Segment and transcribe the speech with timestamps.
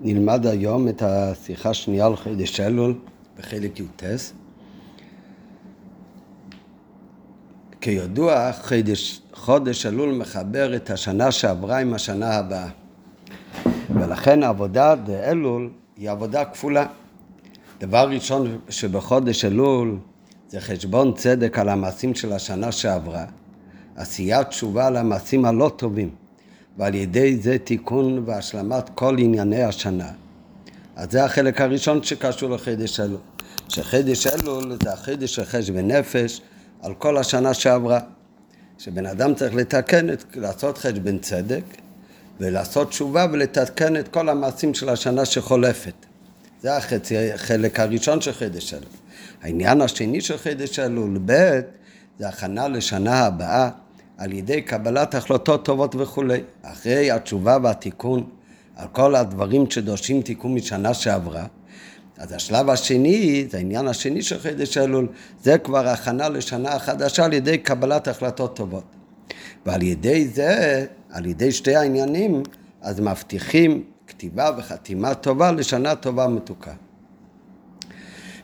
[0.00, 2.94] נלמד היום את השיחה השנייה על חידש אלול
[3.38, 4.02] בחלק י"ט.
[7.80, 12.68] כידוע, חידש, חודש אלול מחבר את השנה שעברה עם השנה הבאה.
[13.94, 16.86] ולכן העבודה באלול היא עבודה כפולה.
[17.80, 19.98] דבר ראשון שבחודש אלול
[20.48, 23.24] זה חשבון צדק על המעשים של השנה שעברה,
[23.96, 26.10] עשיית תשובה על המעשים הלא טובים.
[26.78, 30.08] ועל ידי זה תיקון והשלמת כל ענייני השנה.
[30.96, 33.18] אז זה החלק הראשון שקשור לחידש אלול.
[33.68, 36.40] שחידש אלול זה החידש של חשבון נפש
[36.82, 38.00] על כל השנה שעברה.
[38.78, 41.62] שבן אדם צריך לתקן, את, לעשות חשבון צדק
[42.40, 45.94] ולעשות תשובה ולתקן את כל המעשים של השנה שחולפת.
[46.62, 48.84] זה החצי, החלק הראשון של חידש אלול.
[49.42, 51.60] העניין השני של חידש אלול, ב',
[52.18, 53.70] זה הכנה לשנה הבאה.
[54.18, 56.40] על ידי קבלת החלטות טובות וכולי.
[56.62, 58.30] אחרי התשובה והתיקון
[58.76, 61.46] על כל הדברים שדורשים תיקון משנה שעברה,
[62.18, 65.08] אז השלב השני, זה העניין השני של חידש אלול,
[65.42, 68.84] זה כבר הכנה לשנה החדשה על ידי קבלת החלטות טובות.
[69.66, 72.42] ועל ידי זה, על ידי שתי העניינים,
[72.82, 76.72] אז מבטיחים כתיבה וחתימה טובה לשנה טובה ומתוקה.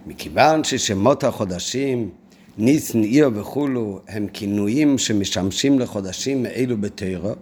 [0.07, 2.11] מכיוון ששמות החודשים
[2.59, 7.33] ניס, נעיר וכולו הם כינויים שמשמשים לחודשים אלו בתרא,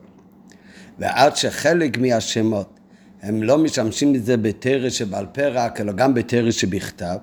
[0.99, 2.81] ועד שחלק מהשמות
[3.23, 7.17] הם לא משמשים לזה בתרא שבעל פה רק, אלא גם בתרא שבכתב,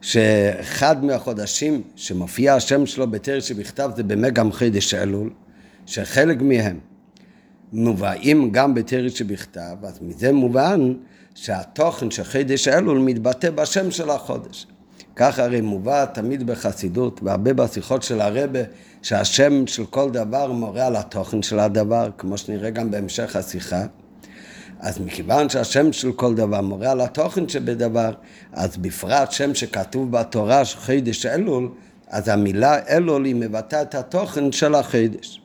[0.00, 5.30] שאחד מהחודשים שמופיע השם שלו בתרא שבכתב זה באמת גם חידש אלול,
[5.86, 6.78] שחלק מהם
[7.72, 10.94] מובאים גם בתרא שבכתב, אז מזה מובן
[11.34, 14.66] שהתוכן של חידש אלול מתבטא בשם של החודש.
[15.16, 18.60] כך הרי מובא תמיד בחסידות והרבה בשיחות של הרבה
[19.02, 23.86] שהשם של כל דבר מורה על התוכן של הדבר, כמו שנראה גם בהמשך השיחה.
[24.80, 28.12] אז מכיוון שהשם של כל דבר מורה על התוכן שבדבר,
[28.52, 31.68] אז בפרט שם שכתוב בתורה חידש אלול,
[32.08, 35.40] אז המילה אלול היא מבטאה את התוכן של החידש.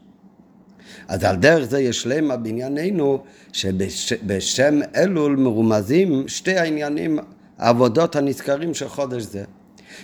[1.08, 7.20] אז על דרך זה יש למה בענייננו שבשם אלול מרומזים שתי העניינים,
[7.58, 9.44] העבודות הנזכרים של חודש זה.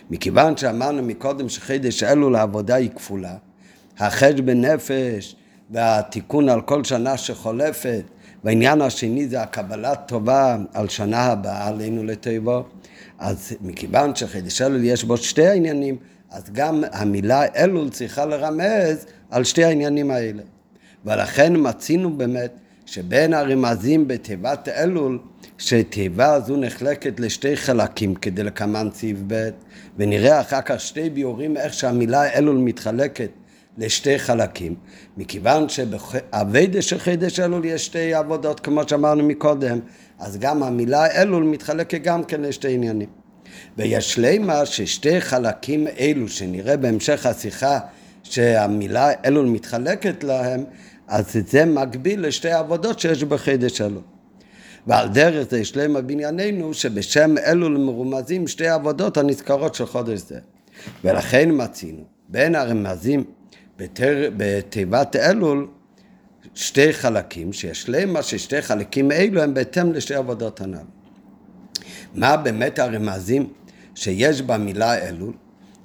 [0.10, 3.36] מכיוון שאמרנו מקודם שחידש אלול העבודה היא כפולה,
[3.98, 5.36] החש בנפש
[5.70, 8.04] והתיקון על כל שנה שחולפת,
[8.44, 12.64] והעניין השני זה הקבלה טובה על שנה הבאה עלינו לטבו,
[13.20, 15.98] אז מכיוון שחידש אלול יש בו שתי העניינים,
[16.32, 20.44] אז גם המילה אלול צריכה לרמז על שתי העניינים האלה.
[21.06, 22.52] ולכן מצינו באמת
[22.86, 25.20] שבין הרמזים בתיבת אלול,
[25.58, 29.50] שתיבה הזו נחלקת לשתי חלקים כדי לקמן ציב ב',
[29.98, 33.30] ונראה אחר כך שתי ביורים איך שהמילה אלול מתחלקת
[33.78, 34.76] לשתי חלקים,
[35.18, 39.80] מכיוון שבאביידה של חידש אלול יש שתי עבודות כמו שאמרנו מקודם,
[40.20, 43.10] אז גם המילה אלול מתחלקת גם כן לשתי עניינים.
[43.78, 47.80] ויש לימה ששתי חלקים אלו שנראה בהמשך השיחה
[48.24, 50.64] שהמילה אלול מתחלקת להם,
[51.08, 54.02] אז זה מקביל לשתי עבודות שיש בחידש אלול.
[54.88, 60.40] ועל דרך זה ישלם בנייננו שבשם אלול מרומזים שתי עבודות הנזכרות של חודש זה.
[61.04, 63.24] ולכן מצינו בין הרמזים
[63.78, 65.68] בתר, בתיבת אלול
[66.56, 70.78] שתי חלקים, שיש למה ששתי חלקים אלו הם בהתאם לשתי עבודות הנ"ל.
[72.16, 73.54] מה באמת הרמזים
[73.96, 75.34] שיש במילה אלול?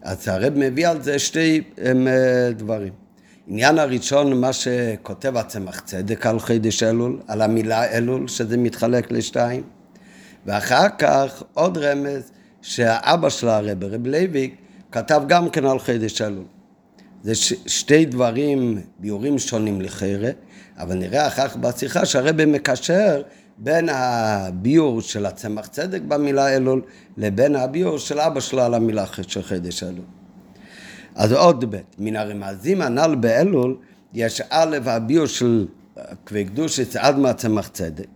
[0.02, 3.01] אז הרב מביא על זה שתי הם, אה, דברים.
[3.46, 9.62] עניין הראשון, מה שכותב הצמח צדק על חידש אלול, על המילה אלול, שזה מתחלק לשתיים.
[10.46, 12.30] ואחר כך עוד רמז
[12.62, 14.54] שהאבא של הרב, רב לוי,
[14.92, 16.44] כתב גם כן על חידש אלול.
[17.22, 20.30] זה ש- שתי דברים, ביורים שונים לחרא,
[20.78, 23.22] אבל נראה אחר כך בשיחה שהרב מקשר
[23.58, 26.82] בין הביור של הצמח צדק במילה אלול
[27.16, 30.21] לבין הביור של אבא שלו על המילה של חידש אלול.
[31.14, 33.76] אז עוד ב', מן הרמזים הנ"ל באלול,
[34.14, 35.66] יש א', הביור של
[36.26, 38.08] כבי קדושת עד מהצמח צדק.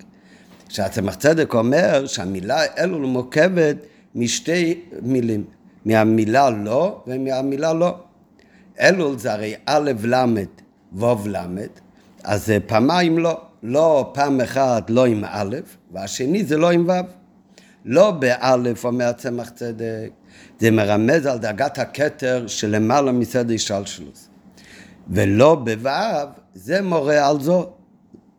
[0.68, 3.76] שהצמח צדק אומר שהמילה אלול מורכבת
[4.14, 5.44] משתי מילים,
[5.84, 7.94] מהמילה לא ומהמילה לא.
[8.80, 10.24] אלול זה הרי א' ל'
[10.92, 11.46] ו' ל',
[12.24, 13.40] אז פעמיים לא.
[13.62, 15.56] לא פעם אחת לא עם א',
[15.92, 17.25] והשני זה לא עם ו'.
[17.86, 20.10] לא באלף אומר הצמח צדק,
[20.58, 24.28] זה מרמז על דרגת הכתר שלמעלה מסדר השתלשלוס.
[25.10, 25.90] ולא בו'
[26.54, 27.70] זה מורה על זו,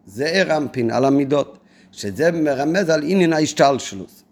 [0.05, 1.57] זה ער אנפין, על המידות,
[1.91, 4.23] שזה מרמז על עניין ההשתלשלוס.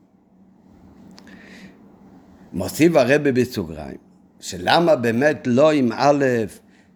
[2.54, 3.98] מוסיף הרבה בסוגריים,
[4.40, 6.26] שלמה באמת לא עם א'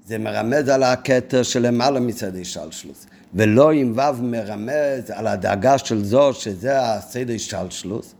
[0.05, 3.05] זה מרמז על הכתר שלמעלה מסדר השתלשלוס.
[3.33, 8.15] ולא עם ו' מרמז על הדאגה של זו, שזה הסדר השתלשלוס.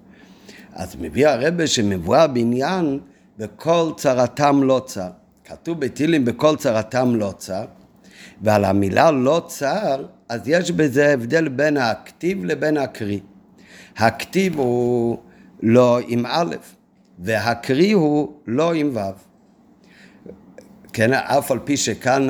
[0.74, 3.00] אז מביא הרבה שמבואה בעניין
[3.38, 5.10] בכל צרתם לא צר.
[5.46, 7.66] כתוב בתהילים בכל צרתם לא צר,
[8.42, 13.20] ועל המילה לא צר, אז יש בזה הבדל בין הכתיב לבין הקריא.
[13.98, 15.18] הכתיב הוא
[15.62, 16.56] לא עם א',
[17.20, 19.00] והקריא הוא לא עם ו'.
[20.94, 22.28] כן, אף על פי שכאן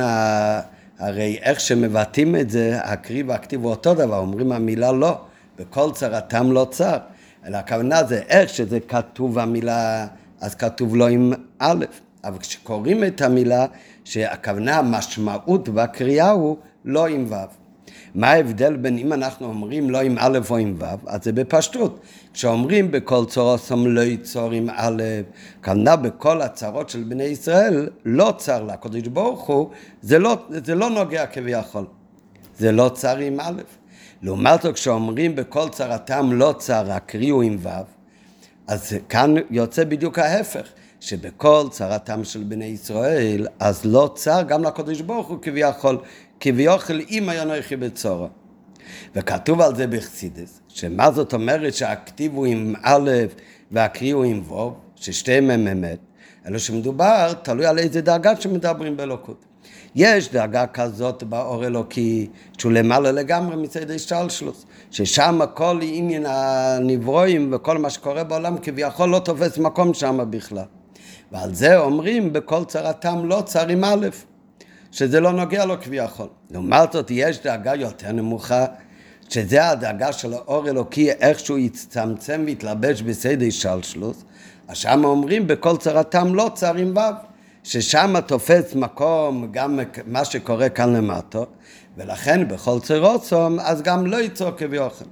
[1.00, 5.18] הרי איך שמבטאים את זה, הקריא והכתיב הוא אותו דבר, אומרים המילה לא,
[5.60, 6.98] בכל צרתם לא צר.
[7.46, 10.08] אלא הכוונה זה איך שזה כתוב המילה,
[10.42, 11.86] אז כתוב לא עם א',
[12.24, 13.66] אבל כשקוראים את המילה,
[14.04, 17.36] שהכוונה, המשמעות והקריאה הוא לא עם ו'.
[18.16, 22.00] מה ההבדל בין אם אנחנו אומרים לא עם א' או עם ו', אז זה בפשטות.
[22.34, 25.04] כשאומרים בכל צורוסם לא יצור עם א',
[25.64, 29.70] כוונה בכל הצרות של בני ישראל, לא צר לקדוש ברוך הוא,
[30.02, 31.86] זה לא, זה לא נוגע כביכול.
[32.58, 33.62] זה לא צר עם א'.
[34.22, 37.70] לעומת זאת, כשאומרים בכל צרתם לא צר, הקריאו עם ו',
[38.68, 40.68] אז כאן יוצא בדיוק ההפך.
[41.00, 45.98] שבכל צרתם של בני ישראל, אז לא צר גם לקדוש ברוך הוא כביכול,
[46.40, 48.28] כביכול אם היה נויכי בצורו.
[49.16, 53.10] וכתוב על זה בחסידס, שמה זאת אומרת שהכתיב הוא עם א'
[53.72, 56.00] והקריא הוא עם ו', ששתיהם הם אמת,
[56.48, 59.46] אלא שמדובר, תלוי על איזה דאגה שמדברים באלוקות.
[59.96, 62.28] יש דאגה כזאת באור אלוקי,
[62.58, 69.20] שהוא למעלה לגמרי מצד השתלשלוס, ששם כל עניין הנברואים וכל מה שקורה בעולם כביכול לא
[69.20, 70.64] תופס מקום שם בכלל.
[71.32, 74.08] ועל זה אומרים בכל צרתם לא צר עם א',
[74.92, 76.28] שזה לא נוגע לו כביכול.
[76.52, 78.66] לעומת זאת יש דאגה יותר נמוכה,
[79.30, 84.24] שזה הדאגה של האור אלוקי, איכשהו יצטמצם ויתלבש בסדר שלשלוס,
[84.68, 87.00] אז שם אומרים בכל צרתם לא צר עם ו',
[87.64, 91.40] ששם תופס מקום גם מה שקורה כאן למטה,
[91.98, 95.08] ולכן בכל צרוצום אז גם לא ייצור כביכול.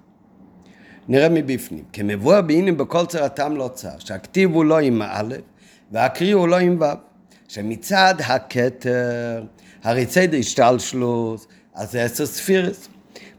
[1.08, 5.36] נראה מבפנים, כמבואר בעניינים בכל צרתם לא צר, שהכתיב הוא לא עם א',
[5.92, 6.86] והקריא הוא לא עם ו',
[7.48, 9.44] שמצד הכתר,
[9.88, 12.88] הרי צד השתלשלוס, אז זה עשר ספירס.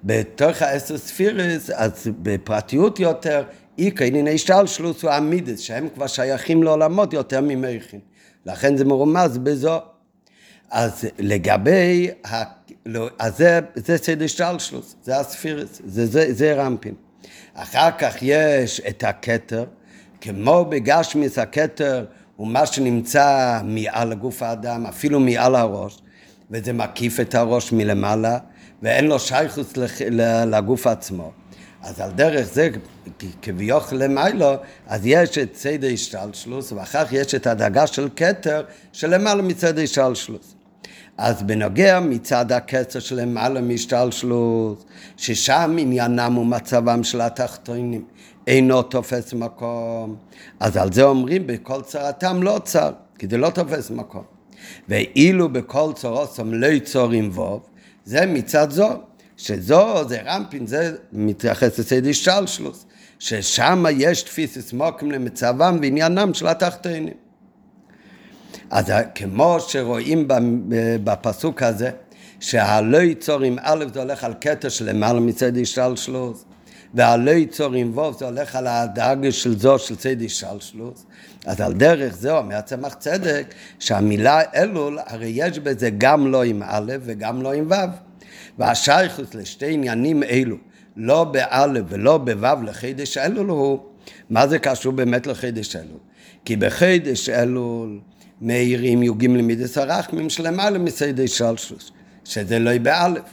[0.05, 3.45] בתוך העשר ספירס, אז בפרטיות יותר,
[3.79, 8.01] איקר ענייני השתלשלוס הוא המידס, שהם כבר שייכים לעולמות יותר ממכין.
[8.47, 9.79] לכן זה מרומז בזו.
[10.71, 12.43] אז לגבי, ה...
[12.87, 16.95] לא, אז זה, זה סדר השתלשלוס, זה הספירס, זה, זה, זה רמפין.
[17.55, 19.65] אחר כך יש את הכתר,
[20.21, 22.05] כמו בגשמיס הכתר
[22.37, 25.99] הוא מה שנמצא מעל גוף האדם, אפילו מעל הראש,
[26.51, 28.39] וזה מקיף את הראש מלמעלה,
[28.83, 29.73] ואין לו שייכוס
[30.47, 31.33] לגוף עצמו.
[31.83, 32.69] אז על דרך זה,
[33.43, 34.55] כביוך למיילו,
[34.87, 38.63] אז יש את סדר השתלשלוס, ואחר כך יש את הדאגה של כתר
[38.93, 40.55] שלמעלה מצד השתלשלוס.
[41.19, 44.85] אז בנוגע מצד הכתר שלמעלה משתלשלוס,
[45.17, 48.05] ששם עניינם ומצבם של התחתונים.
[48.47, 50.17] אינו תופס מקום.
[50.61, 54.38] אז על זה אומרים בכל צרתם לא צר, כי זה לא תופס מקום.
[54.89, 57.61] ואילו בכל צורוסם לא יצור עם ווב,
[58.05, 58.89] זה מצד זו,
[59.37, 62.87] שזו זה רמפין, זה מתייחס לסיידי שלשלוס,
[63.19, 67.15] ששם יש תפיסס מוקים למצבם ועניינם של התחתונים.
[68.71, 70.29] אז כמו שרואים
[71.05, 71.91] בפסוק הזה,
[72.41, 76.45] שהלא יצור עם א' זה הולך על קטע של למעלה מצד השתלשלוס,
[76.95, 81.05] והלא יצור עם ווב זה הולך על הדאגה של זו של צדי שלשלוס
[81.49, 86.63] אז על דרך זה אומר צמח צדק שהמילה אלול הרי יש בזה גם לא עם
[86.67, 87.75] א' וגם לא עם ו'
[88.59, 90.57] והשייכות לשתי עניינים אלו
[90.97, 93.79] לא באלף ולא בו' לחידש אלול הוא.
[94.31, 95.99] מה זה קשור באמת לחידש אלול?
[96.45, 98.01] כי בחידש אלול
[98.41, 101.91] מאירים יוגים למידס הרחמים שלמעלה מסיידי שלשוס
[102.25, 103.25] שזה לא באלף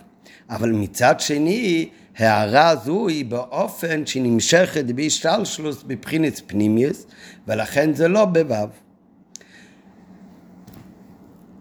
[0.49, 7.05] אבל מצד שני הערה הזו היא באופן שהיא נמשכת בהשתלשלוס בבחינת פנימיוס,
[7.47, 8.67] ולכן זה לא בוו.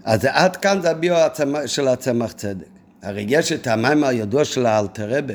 [0.05, 1.17] אז עד כאן זה הביאו
[1.67, 2.67] של הצמח צדק.
[3.03, 5.35] הרי יש את המים הידוע של האלתרבה.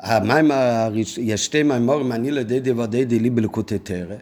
[0.00, 4.14] המים הראשון, יש שתי מימורים, אני לדידי ודידי לי בלקוטי תרא.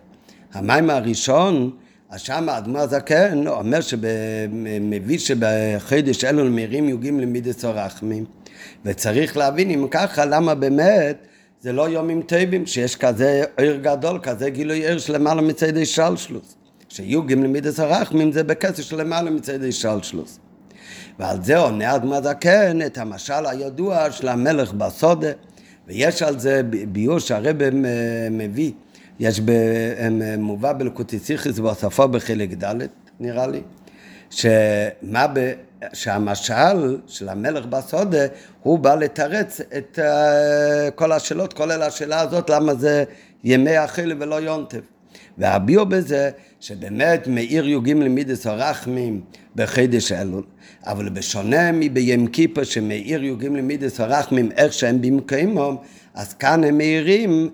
[0.53, 1.71] המים הראשון,
[2.17, 8.25] שם האדמו"ר הזקן אומר שמביא שבחידש אלו מרים יוגים למידס הרחמים.
[8.85, 11.17] וצריך להבין אם ככה, למה באמת
[11.61, 16.57] זה לא יומים טובים, שיש כזה עיר גדול, כזה גילוי עיר של למעלה מצדי שלשלוס.
[16.89, 20.39] שיהיו גמלמידס הרחמים זה בכסף של למעלה מצדי שלשלוס.
[21.19, 25.29] ועל זה עונה אדמה זקן את המשל הידוע של המלך בסודה,
[25.87, 27.57] ויש על זה ביור שהרב
[28.31, 28.73] מביא,
[29.21, 29.41] יש
[30.39, 32.75] מובא בלקוטיסיכיס והוספו בחלק ד'
[33.21, 33.61] נראה לי,
[34.31, 35.53] שמה ב...
[35.93, 38.27] שהמשל של המלך בסודה,
[38.63, 43.05] הוא בא לתרץ את uh, כל השאלות, כולל השאלה הזאת, למה זה
[43.45, 44.81] ימי אכילה ולא יונטב.
[45.39, 49.21] והביאו בזה שבאמת מאיר י"ג למידס הרחמים
[49.57, 50.45] בחידש אלול,
[50.87, 55.77] אבל בשונה מביום כיפר שמאיר י"ג למידס הרחמים איך שהם במקיימם,
[56.15, 57.51] אז כאן הם מאירים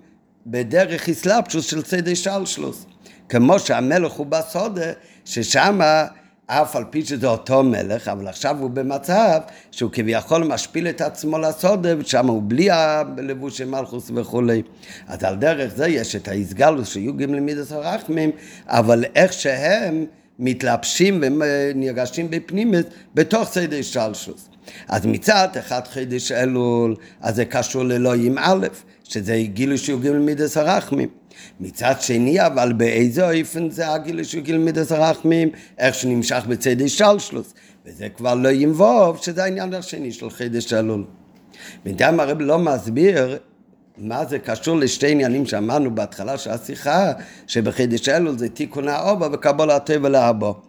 [0.47, 2.85] בדרך אסלאפשוס של צדי שלשלוס.
[3.29, 4.91] כמו שהמלך הוא בסודה,
[5.25, 6.05] ששמה
[6.53, 9.39] אף על פי שזה אותו מלך, אבל עכשיו הוא במצב
[9.71, 14.61] שהוא כביכול משפיל את עצמו לסודה, ושם הוא בלי הלבוש של מלכוס וכולי.
[15.07, 18.31] אז על דרך זה יש את האיסגלוס שיהיו גם למידס הרחמים,
[18.67, 20.05] אבל איך שהם
[20.39, 24.49] מתלבשים ונרגשים בפנימית בתוך סדר שלשוס.
[24.87, 28.67] אז מצד אחד חידש אלול, אז זה קשור לאלוהים א',
[29.11, 31.09] שזה גילו שיהיו גם למידס הרחמים.
[31.59, 37.53] מצד שני, אבל באיזה אופן זה הגיל של גיל מידס הרחמים, איך שנמשך בצדי שלשלוס.
[37.85, 41.03] וזה כבר לא ינבוב, שזה העניין השני של חידש אלול.
[41.85, 43.37] בינתיים הרב לא מסביר
[43.97, 47.11] מה זה קשור לשתי עניינים שאמרנו בהתחלה של השיחה,
[47.47, 50.61] שבחידש אלול זה תיקון האובה וקבול הטבע לאבו.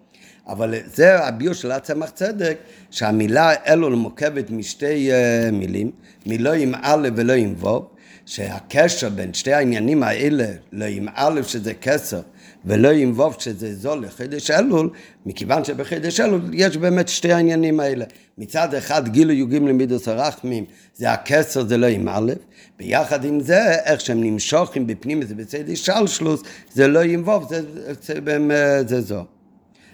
[0.47, 2.59] אבל זה הביור של הצמח צדק,
[2.91, 5.91] שהמילה אלול מורכבת משתי uh, מילים,
[6.27, 7.93] מלא עם א' ולא עם ו',
[8.33, 12.21] שהקשר בין שתי העניינים האלה, לא עם א' שזה כסר
[12.65, 14.91] ולא עם ו' שזה זול לחידש אלול,
[15.27, 18.05] מכיוון שבחידש אלול יש באמת שתי העניינים האלה.
[18.39, 22.33] מצד אחד גילו יוגים למידוס הרחמים, זה הכסר, זה לא עם א',
[22.79, 27.63] ביחד עם זה, איך שהם נמשוכים בפנים זה בצדי שלשלוס, זה לא עם ו', זה,
[27.63, 28.15] זה,
[28.49, 29.25] זה, זה זו.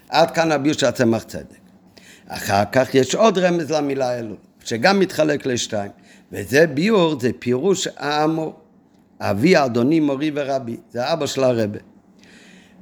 [0.09, 1.59] עד כאן הביור של הצמח צדק.
[2.27, 5.91] אחר כך יש עוד רמז למילה אלול, שגם מתחלק לשתיים.
[6.31, 8.59] וזה ביור, זה פירוש האמור.
[9.19, 11.79] אבי אדוני מורי ורבי, זה אבא של הרבה.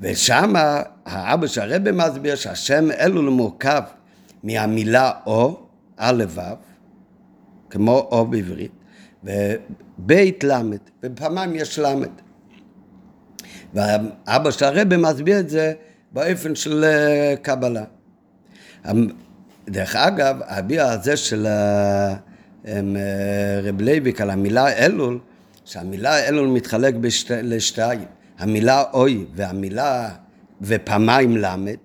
[0.02, 0.54] ושם
[1.06, 3.82] האבא של הרבה מסביר שהשם אלול מורכב
[4.44, 5.60] מהמילה או,
[5.98, 6.42] א' ו',
[7.70, 8.72] כמו או בעברית,
[9.24, 12.10] ובית למד, ופעמיים יש למד.
[13.74, 15.74] ואבא של הרבה מסביר את זה
[16.12, 17.84] באופן של אה, קבלה.
[19.68, 22.16] דרך אגב, הביע הזה של אה,
[23.64, 25.20] רב לייביק על המילה אלול,
[25.66, 28.06] שהמילה אלול מתחלק בשת, לשתיים,
[28.40, 30.10] המילה אוי והמילה
[30.62, 31.78] ופעמיים למד,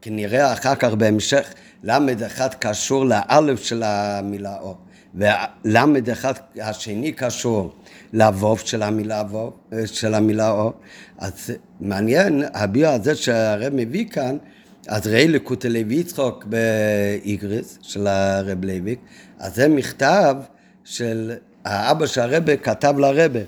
[0.00, 4.76] כי נראה אחר כך בהמשך, למד אחד קשור לאלף של המילה או,
[5.14, 7.74] ולמד אחד השני קשור
[8.12, 9.52] לווב של המילה ווב,
[9.86, 10.72] של המילה או,
[11.18, 11.50] אז
[11.80, 14.36] מעניין, הביע הזה שהרב מביא כאן,
[14.88, 18.98] אז ראי לקוטי לוי יצחוק באיגריס של הרב לייביק,
[19.44, 20.36] אז זה מכתב
[20.84, 21.32] של
[21.64, 23.40] האבא של הרבה כתב לרבה.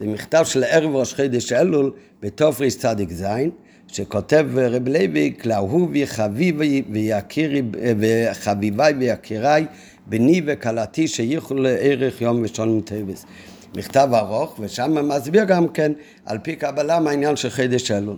[0.00, 3.50] זה מכתב של ערב ראש חידש אלול בתופריס צדיק זין,
[3.88, 7.62] שכותב רב לייביק לאהובי חביבי ויקירי
[7.98, 9.66] וחביבי ויקיריי
[10.06, 13.24] בני וכלתי שייכו לערך יום ראשון מטייבס.
[13.76, 15.92] מכתב ארוך, ושם מסביר גם כן
[16.26, 18.16] על פי קבלה מהעניין של חידש אלול.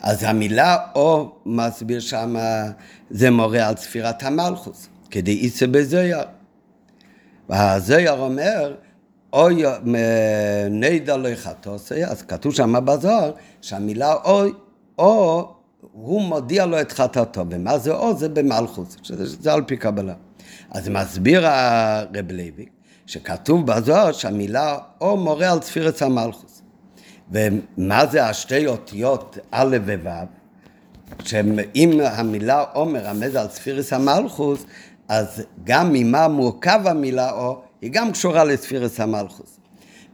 [0.00, 2.36] אז המילה או מסביר שם,
[3.10, 6.18] זה מורה על ספירת המלכוס, כדי איסה בזויר.
[7.48, 8.74] והזויר אומר,
[9.32, 9.62] אוי
[10.70, 14.52] נדע לך תוסי, אז כתוב שם בזוהר שהמילה אוי,
[14.98, 15.48] או,
[15.92, 18.16] הוא מודיע לו את חטאתו, ומה זה או?
[18.16, 20.14] זה במלכוס, שזה, זה על פי קבלה.
[20.70, 22.66] אז מסביר הרב לוי,
[23.06, 26.62] שכתוב בזוהר שהמילה או מורה על ספירת המלכוס.
[27.30, 30.10] ומה זה השתי אותיות א' וו',
[31.24, 34.64] שאם המילה או מרמז על ספירס המלכוס,
[35.10, 39.58] אז גם ממה מורכב המילה או, היא גם קשורה לספירס המלכוס.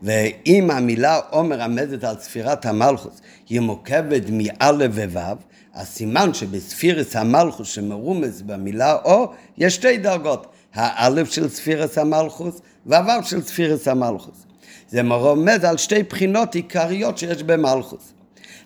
[0.02, 5.34] ואם המילה או מרמזת על ספירת המלכוס, היא מורכבת מא' וו',
[5.74, 13.22] אז סימן שבספירס המלכוס שמרומז במילה או, יש שתי דרגות, האלף של ספירס המלכוס והו'
[13.22, 14.46] של ספירס המלכוס.
[14.88, 18.12] זה מרומז על שתי בחינות עיקריות שיש במלכוס.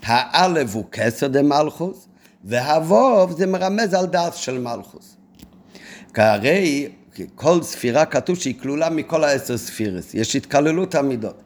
[0.02, 2.08] האלף הוא כסר דמלכוס,
[2.44, 5.19] והווב זה מרמז על דעת של מלכוס.
[6.14, 6.88] כהרי
[7.34, 11.42] כל ספירה כתוב שהיא כלולה מכל העשר ספירס, יש התקללות המידות.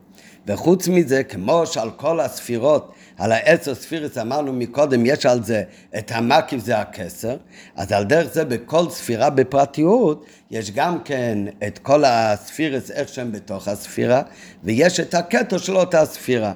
[0.47, 5.63] וחוץ מזה, כמו שעל כל הספירות, על העשר ספירס אמרנו מקודם, יש על זה
[5.99, 7.37] את המקיף זה הכסר,
[7.77, 13.33] אז על דרך זה בכל ספירה בפרטיות, יש גם כן את כל הספירס איך שהם
[13.33, 14.23] בתוך הספירה,
[14.65, 16.53] ויש את הכתר של אותה ספירה.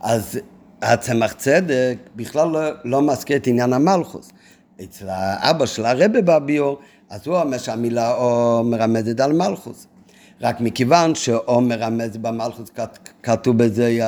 [0.00, 0.40] אז
[0.82, 4.30] הצמח צדק בכלל לא, לא מזכיר את עניין המלכוס.
[4.84, 6.78] אצל האבא של הרבה בביור,
[7.10, 9.86] אז הוא אומר שהמילה או מרמזת על מלכוס.
[10.40, 12.70] רק מכיוון שאו מרמז במלכוס
[13.22, 13.98] כתוב בזה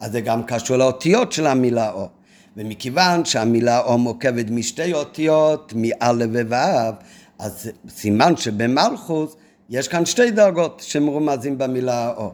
[0.00, 2.08] אז זה גם קשור לאותיות של המילה או.
[2.56, 6.90] ומכיוון שהמילה או מורכבת משתי אותיות, מא' וו',
[7.38, 9.36] אז סימן שבמלכוס
[9.70, 12.32] יש כאן שתי דרגות שמרומזים במילה או.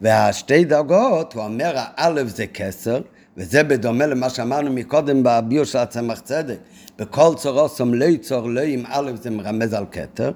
[0.00, 3.00] והשתי דרגות, הוא אומר, האלף זה כסר,
[3.36, 6.58] וזה בדומה למה שאמרנו מקודם בביור של הצמח צדק,
[6.98, 10.32] בכל צורוסום לא יצור לא עם א' זה מרמז על כתר,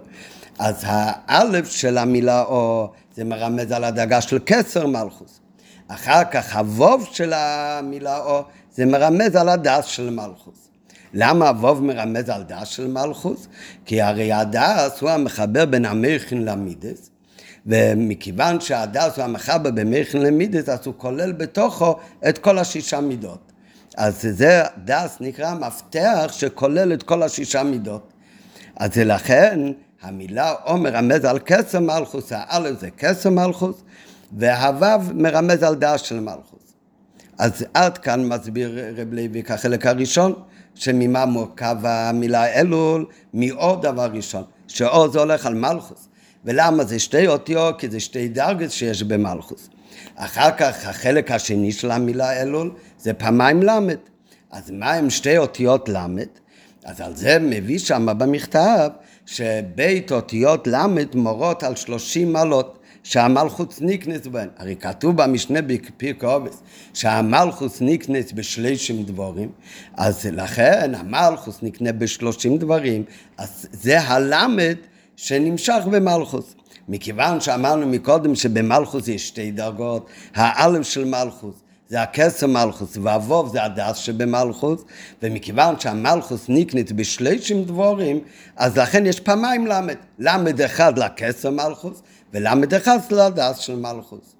[0.58, 5.40] אז האלף של המילה או זה מרמז על הדרגה של כסר מלכוס.
[5.88, 10.68] אחר כך הווב של המילה או זה מרמז על הדס של מלכוס.
[11.14, 13.48] למה הווב מרמז על דס של מלכוס?
[13.84, 17.10] כי הרי הדס הוא המחבר בין המכין למידס,
[17.66, 19.18] ומכיוון שהדס
[19.74, 21.96] בין מכין למידס, אז הוא כולל בתוכו
[22.28, 23.52] את כל השישה מידות.
[23.96, 28.12] אז זה דס נקרא מפתח שכולל את כל השישה מידות.
[28.76, 29.60] אז לכן
[30.02, 33.82] המילה או מרמז על כסר מלכוס, האלף זה כסר מלכוס,
[34.38, 36.72] והוו מרמז על דס של מלכוס.
[37.38, 40.32] אז עד כאן מסביר רב לוי כחלק הראשון,
[40.74, 46.08] שממה מורכב המילה אלול, מעוד דבר ראשון, שעוד זה הולך על מלכוס.
[46.46, 47.80] ולמה זה שתי אותיות?
[47.80, 49.68] כי זה שתי דרגות שיש במלכוס.
[50.16, 53.96] אחר כך החלק השני של המילה אלול זה פעמיים למד.
[54.50, 56.26] אז מה הם שתי אותיות למד?
[56.84, 58.88] אז על זה מביא שם במכתב
[59.26, 62.78] שבית אותיות למד מורות על שלושים מעלות.
[63.02, 64.48] שהמלכוס ניקנס בהן.
[64.56, 66.62] הרי כתוב במשנה בפרק אובס
[66.94, 69.50] שהמלכוס ניקנס בשלישים דבורים,
[69.96, 73.04] אז לכן המלכוס נקנה בשלושים דברים,
[73.38, 74.76] אז זה הלמד
[75.16, 76.54] שנמשך במלכוס.
[76.88, 81.54] מכיוון שאמרנו מקודם שבמלכוס יש שתי דרגות, האלף של מלכוס
[81.88, 84.84] זה הכסר מלכוס, והווב זה הדס שבמלכוס,
[85.22, 88.20] ומכיוון שהמלכוס נקנית בשלישים דבורים,
[88.56, 94.36] אז לכן יש פעמיים למד, למד אחד לכסר מלכוס, ולמד אחד לדס של מלכוס.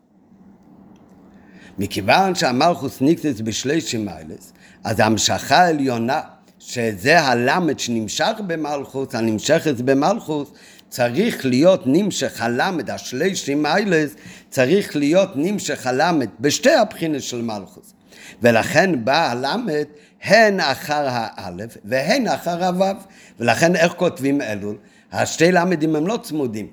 [1.79, 4.53] מכיוון שהמלכוס נקנית בשלישים מיילס,
[4.85, 6.21] אז המשכה העליונה,
[6.67, 10.49] שזה הלמד שנמשך במלכוס, הנמשכת במלכוס,
[10.89, 14.15] צריך להיות נמשך הלמד, השלישי מיילס,
[14.51, 17.95] צריך להיות נמשך הלמד בשתי הבחינות של מלכוס.
[18.43, 19.85] ולכן בא הלמד
[20.23, 22.97] הן אחר האלף והן אחר הוו.
[23.41, 24.77] ולכן איך כותבים אלול?
[25.13, 26.67] השתי למדים הם לא צמודים.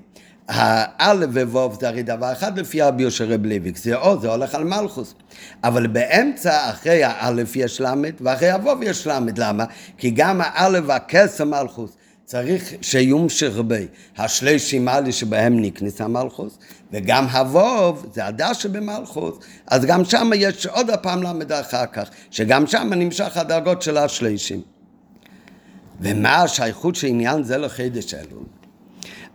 [0.48, 4.54] האלף ווו זה הרי דבר אחד לפי הביו של רב לויק, זה או, זה הולך
[4.54, 5.14] על מלכוס.
[5.64, 9.38] אבל באמצע, אחרי האלף יש למד, ואחרי הוו יש למד.
[9.38, 9.64] למה?
[9.98, 11.90] כי גם האלף והכסר מלכוס
[12.24, 16.58] צריך שיומשך בי השלישי מעלי שבהם נקנס המלכוס,
[16.92, 22.66] וגם הווב, זה הדש שבמלכוס, אז גם שם יש עוד הפעם למד אחר כך, שגם
[22.66, 24.60] שם נמשך הדרגות של השלישים.
[26.00, 28.63] ומה השייכות של עניין זה לחידש אלול?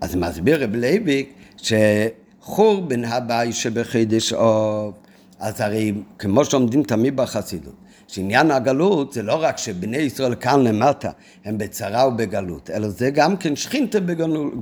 [0.02, 4.94] אז מסביר רב לייביק שחור בן הבית שבחידש אוב,
[5.40, 7.76] אז הרי כמו שעומדים תמיד בחסידות,
[8.08, 11.12] שעניין הגלות זה לא רק שבני ישראל כאן למטה
[11.46, 14.00] הם בצרה ובגלות, אלא זה גם כן שכינתה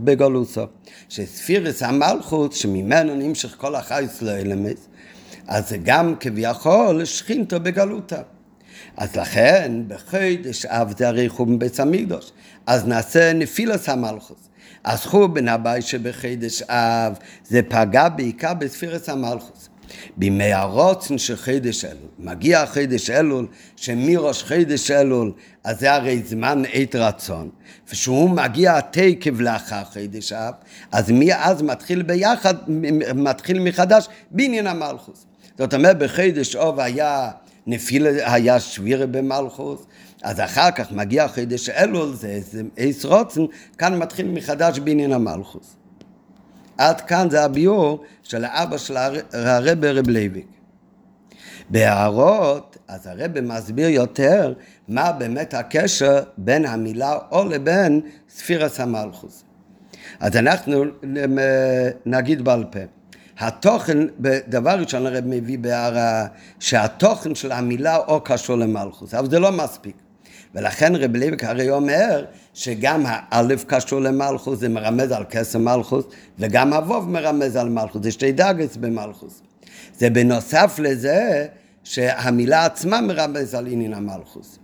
[0.03, 0.67] בגלותו.
[1.09, 4.87] שספירס המלכות שממנו נמשך כל החייס לאלמס,
[5.47, 8.21] אז זה גם כביכול שכינתה בגלותה.
[8.97, 12.31] אז לכן בחידש אב זה הרי חום בית המקדוש,
[12.65, 14.46] אז נעשה נפילס המלכות.
[14.87, 19.67] אז חורבן הבית שבחידש אב זה פגע בעיקר בספירס המלכות.
[20.17, 22.09] בימי הרוצן של חידש אלול.
[22.19, 25.31] מגיע חידש אלול, שמראש חידש אלול,
[25.63, 27.49] אז זה הרי זמן עת רצון.
[27.87, 30.53] וכשהוא מגיע תקף לאחר חידש אב,
[30.91, 32.55] אז מאז מתחיל ביחד,
[33.15, 35.25] מתחיל מחדש בניין המלכוס.
[35.57, 37.31] זאת אומרת, בחידש אוב היה
[37.67, 39.85] נפיל, היה שבירה במלכוס,
[40.23, 42.39] אז אחר כך מגיע חידש אלול, זה,
[42.77, 43.41] עץ רוצן,
[43.77, 45.75] כאן מתחיל מחדש בניין המלכוס.
[46.77, 48.97] עד כאן זה הביאור של האבא של
[49.33, 50.47] הרבי רב לייביק.
[51.69, 54.53] בהערות, אז הרבי מסביר יותר
[54.87, 59.43] מה באמת הקשר בין המילה או לבין ספירס המלכוס.
[60.19, 60.83] אז אנחנו
[62.05, 62.79] נגיד בעל פה.
[63.39, 63.97] התוכן,
[64.47, 66.25] דבר ראשון הרבי מביא בהערה
[66.59, 69.95] שהתוכן של המילה או קשור למלכוס, אבל זה לא מספיק.
[70.55, 76.05] ולכן רב לייבק הרי אומר שגם האלף קשור למלכוס, זה מרמז על כסר מלכוס,
[76.39, 79.41] וגם הווב מרמז על מלכוס, זה שתי דאגס במלכוס.
[79.97, 81.45] זה בנוסף לזה
[81.83, 84.59] שהמילה עצמה מרמז על עניין המלכוס.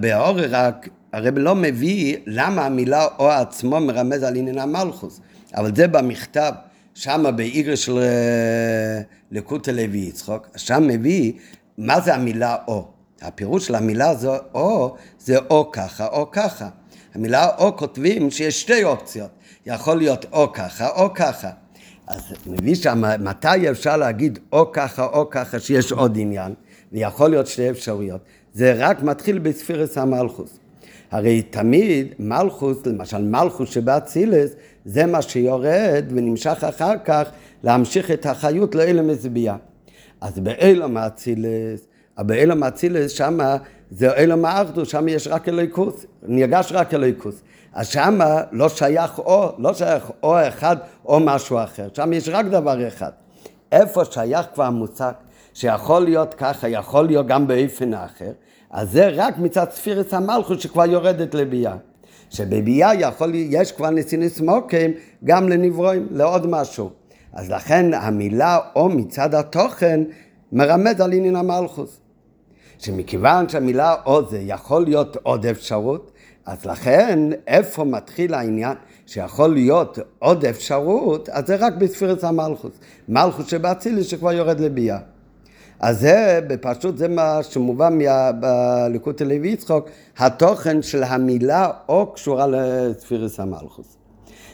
[0.00, 5.20] באור רק הרב לא מביא למה המילה או עצמו מרמז על עניין המלכוס,
[5.54, 6.52] אבל זה במכתב,
[6.94, 11.32] שמה באיגר של אה, לקוטה לוי יצחוק, שם מביא
[11.78, 12.88] מה זה המילה או.
[13.22, 16.68] הפירוש של המילה הזו או זה או ככה או ככה.
[17.14, 19.30] המילה או כותבים שיש שתי אופציות,
[19.66, 21.50] יכול להיות או ככה או ככה.
[22.06, 26.54] אז מביא שם מתי אפשר להגיד או ככה או ככה שיש עוד עניין,
[26.92, 28.20] ויכול להיות שתי אפשרויות.
[28.54, 30.58] זה רק מתחיל בספירס המלכוס.
[31.10, 34.50] הרי תמיד מלכוס, למשל מלכוס שבאצילס,
[34.84, 37.28] זה מה שיורד ונמשך אחר כך
[37.62, 39.56] להמשיך את החיות לאלה מזביעה.
[40.20, 40.96] אז באילום
[42.16, 43.56] האצילס, באילום האצילס שמה
[43.90, 47.42] זה אילום האחדוס, שם יש רק אלוהיקוס, נרגש רק אלוהיקוס.
[47.72, 52.46] אז שמה לא שייך או, לא שייך או אחד או משהו אחר, שם יש רק
[52.46, 53.10] דבר אחד.
[53.72, 55.12] איפה שייך כבר מושג
[55.54, 58.32] שיכול להיות ככה, יכול להיות גם באופן אחר,
[58.70, 61.76] אז זה רק מצד ספירס המלכות שכבר יורדת לביאה.
[62.30, 64.90] שבביאה יכול, יש כבר נסינס מוקים
[65.24, 66.90] גם לנברואים, לעוד משהו.
[67.32, 70.00] אז לכן המילה או מצד התוכן
[70.52, 72.01] מרמז על עניין המלכוס.
[72.82, 76.12] שמכיוון שהמילה או זה יכול להיות עוד אפשרות,
[76.46, 82.72] אז לכן איפה מתחיל העניין שיכול להיות עוד אפשרות, אז זה רק בספירת המלכוס.
[83.08, 84.98] מלכוס שבאצילי שכבר יורד לביאה.
[85.80, 87.88] אז זה, בפשוט זה מה שמובא
[88.40, 93.96] בליקוד לוי יצחוק, התוכן של המילה או קשורה לספירס המלכוס.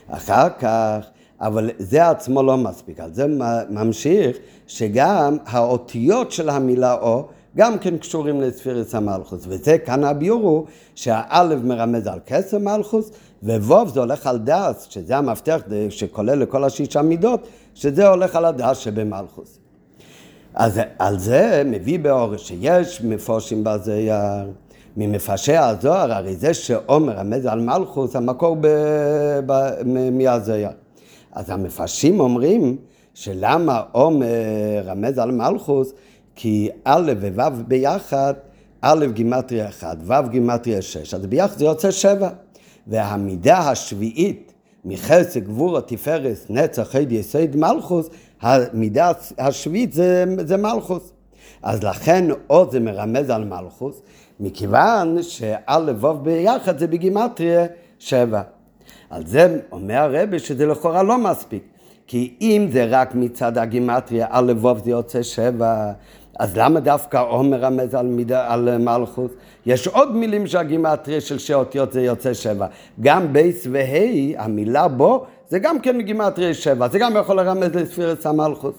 [0.09, 1.07] אחר כך,
[1.41, 3.27] אבל זה עצמו לא מספיק, על זה
[3.71, 4.37] ממשיך
[4.67, 11.59] שגם האותיות של המילה או גם כן קשורים לספירס המלכוס, וזה כאן הביור הוא שהאלף
[11.65, 13.11] מרמז על כסר מלכוס,
[13.43, 18.79] וווב זה הולך על דס, שזה המפתח שכולל לכל השישה מידות, שזה הולך על הדס
[18.79, 19.59] שבמלכוס.
[20.55, 24.51] אז על זה מביא באורש שיש מפורשים בזייר,
[24.97, 28.57] ממפרשי הזוהר, הרי זה שעומר רמז על מלכוס, המקור
[30.13, 30.71] מהזוהר.
[31.33, 32.77] אז המפרשים אומרים
[33.15, 34.27] שלמה עומר
[34.85, 35.93] רמז על מלכוס,
[36.41, 38.35] כי א' וו' ביחד,
[38.81, 42.29] א' גימטריה 1, ו' גימטריה 6, אז ביחד זה יוצא 7.
[42.87, 44.53] והמידה השביעית
[44.85, 48.09] מחסד גבורה תפארת נצח חד יסוד מלכוס,
[48.41, 51.13] המידה השביעית זה, זה מלכוס.
[51.63, 54.03] אז לכן עוד זה מרמז על מלכוס,
[54.41, 57.67] מכיוון שא' ו' ביחד זה בגימטריה
[57.99, 58.43] 7.
[59.11, 61.63] על זה אומר הרבי שזה לכאורה לא מספיק.
[62.09, 65.93] כי אם זה רק מצד הגימטריה, א' ו' זה יוצא שבע,
[66.39, 69.31] אז למה דווקא עומר רמז על, מידה, על מלכות?
[69.67, 72.67] יש עוד מילים שהגימטריה של שאותיות זה יוצא שבע.
[73.01, 78.27] גם בייס וה', המילה בו, זה גם כן גימטריה שבע, זה גם יכול לרמז לספירת
[78.27, 78.75] המלכות.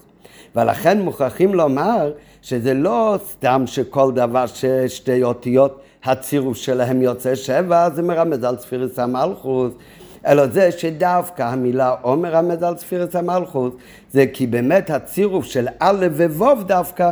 [0.56, 8.02] ולכן מוכרחים לומר שזה לא סתם שכל דבר ששתי אותיות הצירוף שלהם יוצא שבע, זה
[8.02, 9.78] מרמז על ספירת המלכות.
[10.28, 13.78] אלא זה שדווקא המילה או מרמז על ספירת המלכות,
[14.12, 17.10] זה כי באמת הצירוף של א' וו' דווקא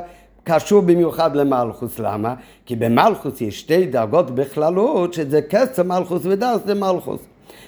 [0.47, 1.99] קשור במיוחד למלכוס.
[1.99, 2.35] למה?
[2.65, 7.21] כי במלכוס יש שתי דרגות בכללות, שזה כסר מלכוס ודס מלכוס.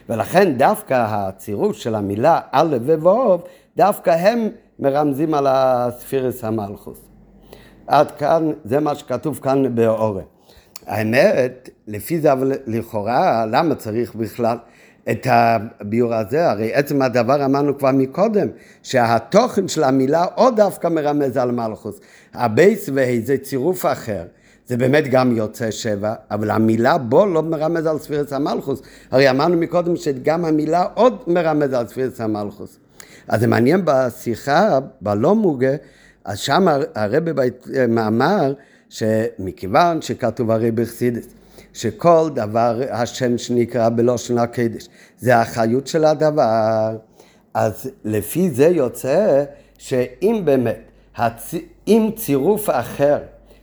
[0.10, 3.38] ולכן דווקא הצירוף של המילה א' וו',
[3.78, 4.48] דווקא הם
[4.80, 7.00] מרמזים על הספירס המלכוס.
[7.88, 10.24] עד כאן, זה מה שכתוב כאן באורן.
[10.88, 14.58] האמת, לפי זה אבל לכאורה, למה צריך בכלל?
[15.12, 18.48] את הביור הזה, הרי עצם הדבר אמרנו כבר מקודם,
[18.84, 22.00] שהתוכן של המילה עוד דווקא מרמז על מלכוס.
[22.34, 24.24] הבייס והי זה צירוף אחר.
[24.68, 28.82] זה באמת גם יוצא שבע, אבל המילה בו לא מרמז על ספירס המלכוס.
[29.12, 32.78] הרי אמרנו מקודם שגם המילה עוד מרמז על ספירס המלכוס.
[33.28, 35.76] אז זה מעניין בשיחה, בלא מוגה,
[36.26, 37.32] אז שם הרבי
[37.88, 38.54] מאמר
[38.90, 41.28] שמכיוון שכתוב הרי בחסידס,
[41.74, 46.98] שכל דבר השם שנקרא בלושן הקדש זה החיות של הדבר,
[47.54, 49.44] אז לפי זה יוצא
[49.78, 50.80] שאם באמת,
[51.16, 51.54] הצ...
[51.88, 53.18] אם צירוף אחר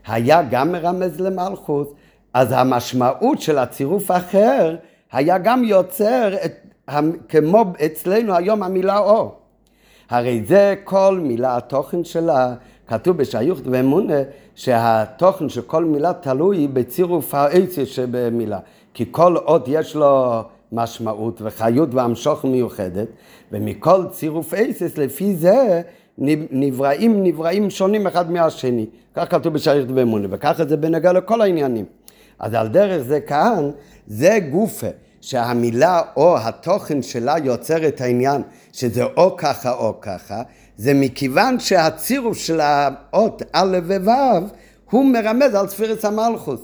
[0.06, 1.94] היה גם מרמז למלכות,
[2.34, 4.76] אז המשמעות של הצירוף האחר
[5.12, 6.52] היה גם יוצר את,
[7.28, 9.34] כמו אצלנו היום המילה אור.
[10.10, 12.54] הרי זה כל מילה, התוכן שלה,
[12.86, 14.14] כתוב בשייכות ואמונה,
[14.56, 18.58] שהתוכן של כל מילה תלוי בצירוף העצר שבמילה.
[18.94, 20.42] כי כל אות יש לו
[20.72, 23.08] משמעות וחיות והמשוך מיוחדת,
[23.52, 25.82] ומכל צירוף עצס לפי זה
[26.18, 28.86] נבראים נבראים שונים אחד מהשני.
[29.14, 31.84] כך כתוב בשייכות ואמונה, וככה זה בנגע לכל העניינים.
[32.38, 33.70] אז על דרך זה כאן,
[34.06, 34.88] זה גופה.
[35.20, 38.42] שהמילה או התוכן שלה יוצר את העניין
[38.72, 40.42] שזה או ככה או ככה,
[40.76, 44.10] זה מכיוון שהצירוף של האות א' וו'
[44.90, 46.60] הוא מרמז על ספירס המלכוס.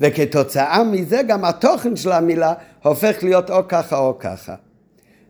[0.00, 4.54] וכתוצאה מזה גם התוכן של המילה הופך להיות או ככה או ככה.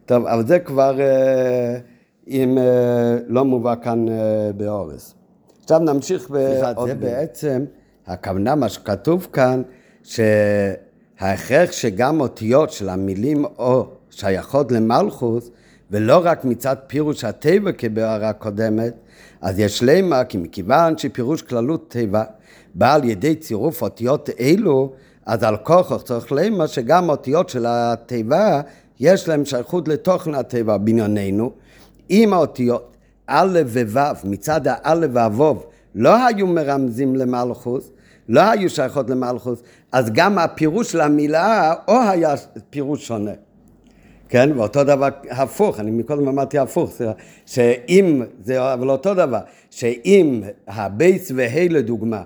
[0.07, 1.79] טוב, אבל זה כבר אה,
[2.29, 4.14] אם אה, לא מובא כאן אה,
[4.57, 5.14] באורס.
[5.62, 6.88] עכשיו נמשיך בעוד...
[6.88, 7.64] זה בעצם,
[8.07, 9.62] הכוונה, מה שכתוב כאן,
[10.03, 15.51] שההכרח שגם אותיות של המילים או שייכות למלכוס,
[15.92, 18.94] ולא רק מצד פירוש הטבע כבהערה קודמת,
[19.40, 22.24] אז יש למה כי מכיוון שפירוש כללות טבע
[22.74, 24.92] בא על ידי צירוף אותיות אלו,
[25.26, 28.61] אז על כוכו צריך למה שגם אותיות של התיבה
[29.00, 31.52] יש להם שייכות לתוכן התיבה בענייננו.
[32.11, 35.62] אם האותיות א' וו' מצד הא' והו'
[35.94, 37.90] לא היו מרמזים למלכוס,
[38.28, 42.35] לא היו שייכות למלכוס, אז גם הפירוש של המילה או היה
[42.70, 43.33] פירוש שונה.
[44.33, 46.92] כן, ואותו דבר הפוך, אני מקודם אמרתי הפוך,
[47.47, 49.38] שאם, זה אבל אותו דבר,
[49.71, 52.23] שאם הבייס והי לדוגמה,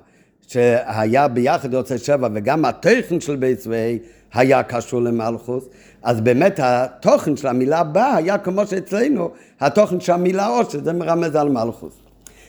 [0.48, 3.98] שהיה ביחד יוצא שבע וגם התוכן של בייס והי
[4.34, 5.68] היה קשור למלכוס,
[6.02, 11.36] אז באמת התוכן של המילה בא היה כמו שאצלנו התוכן של המילה או שזה מרמז
[11.36, 11.94] על מלכוס.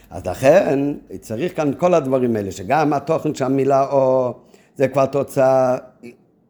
[0.09, 4.33] אז לכן צריך כאן כל הדברים האלה, שגם התוכן של המילה או
[4.75, 5.77] זה כבר תוצאה,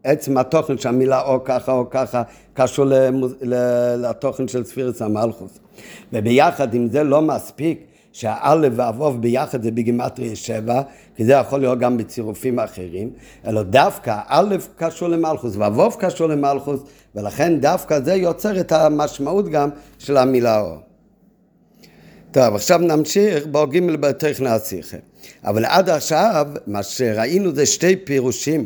[0.08, 3.36] עצם התוכן של המילה או ככה או ככה קשור למוז...
[3.98, 5.60] לתוכן של ספירס המלכוס.
[6.14, 10.82] וביחד עם זה לא מספיק שהאלף והווב ביחד זה בגימטריה שבע,
[11.16, 13.10] כי זה יכול להיות גם בצירופים אחרים,
[13.48, 16.80] אלא דווקא האלף קשור למלכוס והווב קשור למלכוס,
[17.16, 20.76] ולכן דווקא זה יוצר את המשמעות גם של המילה או.
[22.32, 24.98] טוב, עכשיו נמשיך בו ג' בתכנא השיחה.
[25.44, 28.66] אבל עד עכשיו, מה שראינו זה שתי פירושים.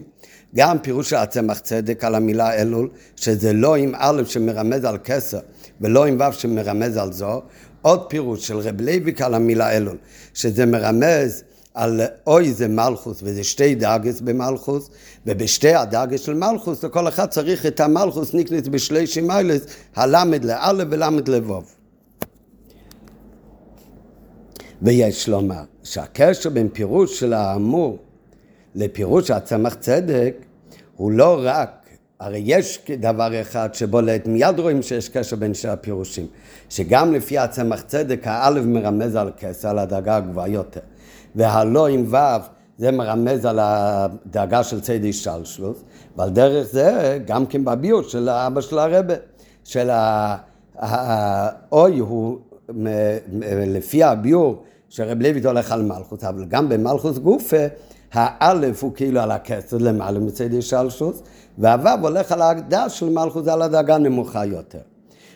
[0.56, 5.40] גם פירוש של הצמח צדק על המילה אלול, שזה לא עם א' שמרמז על כתר,
[5.82, 7.42] ולא עם ו' שמרמז על זו.
[7.82, 9.98] עוד פירוש של רב לייביק על המילה אלול,
[10.34, 14.90] שזה מרמז על אוי זה מלכוס, וזה שתי דאגס במלכוס,
[15.26, 21.28] ובשתי הדאגס של מלכוס, לכל אחד צריך את המלכוס נקנית בשלישי מיילס, הלמד לאלף ולמד
[21.28, 21.76] לבוב.
[24.82, 27.98] ויש לומר שהקשר בין פירוש של האמור
[28.76, 30.36] לפירוש הצמח צדק
[30.96, 36.28] הוא לא רק, הרי יש דבר אחד שבולט, מיד רואים שיש קשר בין שני הפירושים,
[36.70, 40.80] שגם לפי הצמח צדק האלף מרמז על כסר, על הדרגה הגבוהה יותר,
[41.36, 42.18] והלא עם ו'
[42.78, 45.84] זה מרמז על הדאגה של צדי שלשלוס,
[46.18, 49.14] ועל דרך זה גם כן בביוט של אבא של הרבה,
[49.64, 49.90] של
[50.76, 52.38] האוי הוא
[53.68, 57.66] לפי הביור שרב לויט הולך על מלכוס, אבל גם במלכוס גופה,
[58.14, 61.22] האלף הוא כאילו על הכסר למעלה מצד ישלשוס,
[61.58, 64.80] והוו הולך על הדש של מלכוס על הדרגה נמוכה יותר.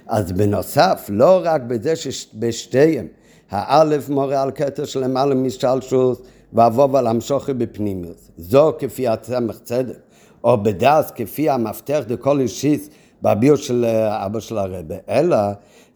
[0.07, 3.07] אז בנוסף, לא רק בזה שבשתיהם,
[3.49, 6.21] האלף מורה על כתר של למעלה משלשוס,
[6.53, 8.31] והוו על המשוכי בפנימיוס.
[8.37, 9.97] זו כפי הצמח צדק,
[10.43, 12.89] או בדס כפי המפתח דכל אישיס
[13.21, 15.37] בביור של אבא של הרבה, אלא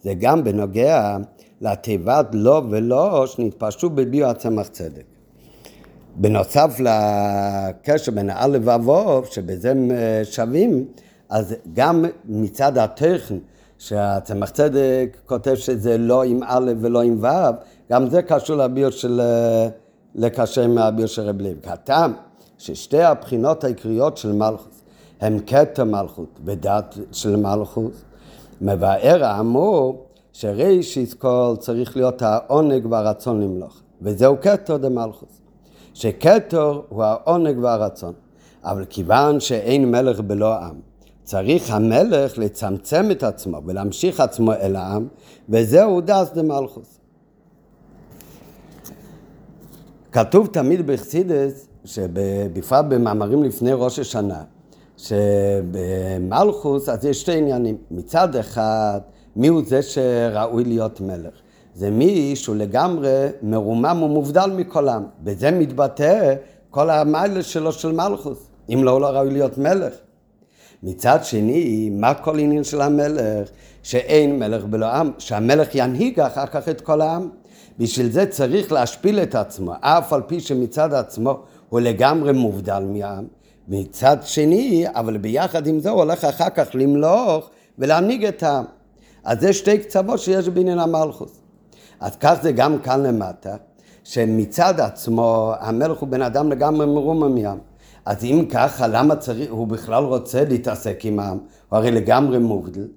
[0.03, 1.17] זה גם בנוגע
[1.61, 5.18] לתיבת לא ולא שנתפשטו בביו הצמח צדק.
[6.15, 9.91] בנוסף לקשר בין האלף והוו, שבזה הם
[10.23, 10.85] שווים,
[11.29, 13.35] אז גם מצד התוכן,
[13.77, 17.27] שהצמח צדק כותב שזה לא עם א' ולא עם ו',
[17.91, 19.21] גם זה קשור לביור של,
[20.15, 21.57] לקשר עם הביור של רב לב.
[21.65, 22.13] הטעם
[22.57, 24.83] ששתי הבחינות העיקריות של מלכוס
[25.21, 27.91] הם כתר מלכות ודת של מלכות,
[28.61, 35.29] מבאר האמור שרישיס כל צריך להיות העונג והרצון למלוך, וזהו כתר דמלכוס.
[35.99, 38.13] שכתר הוא העונג והרצון,
[38.63, 40.75] אבל כיוון שאין מלך בלא עם,
[41.23, 45.07] צריך המלך לצמצם את עצמו ולהמשיך עצמו אל העם,
[45.49, 46.99] וזהו דס דמלכוס.
[50.11, 54.43] כתוב תמיד בחסידס, שבפרט במאמרים לפני ראש השנה,
[54.97, 57.77] שבמלכוס אז יש שתי עניינים.
[57.91, 58.99] מצד אחד,
[59.35, 61.33] מי הוא זה שראוי להיות מלך?
[61.79, 65.03] זה מי שהוא לגמרי מרומם ומובדל מכל עם.
[65.23, 66.35] בזה מתבטא
[66.69, 68.37] כל המיילה שלו של מלכוס.
[68.73, 69.93] אם לא, הוא לא ראוי להיות מלך.
[70.83, 73.49] מצד שני, מה כל עניין של המלך?
[73.83, 77.29] שאין מלך בלא עם, שהמלך ינהיג אחר כך את כל העם.
[77.79, 81.39] בשביל זה צריך להשפיל את עצמו, אף על פי שמצד עצמו
[81.69, 83.25] הוא לגמרי מובדל מהעם.
[83.67, 88.65] מצד שני, אבל ביחד עם זה הוא הולך אחר כך למלוך ולהנהיג את העם.
[89.23, 91.48] אז זה שתי קצוות שיש בעניין המלכוס.
[91.99, 93.55] אז כך זה גם כאן למטה,
[94.03, 97.57] שמצד עצמו המלך הוא בן אדם לגמרי מרומם ים.
[98.05, 101.37] אז אם ככה, למה צריך, הוא בכלל רוצה להתעסק עם העם?
[101.69, 102.87] הוא הרי לגמרי מובדל.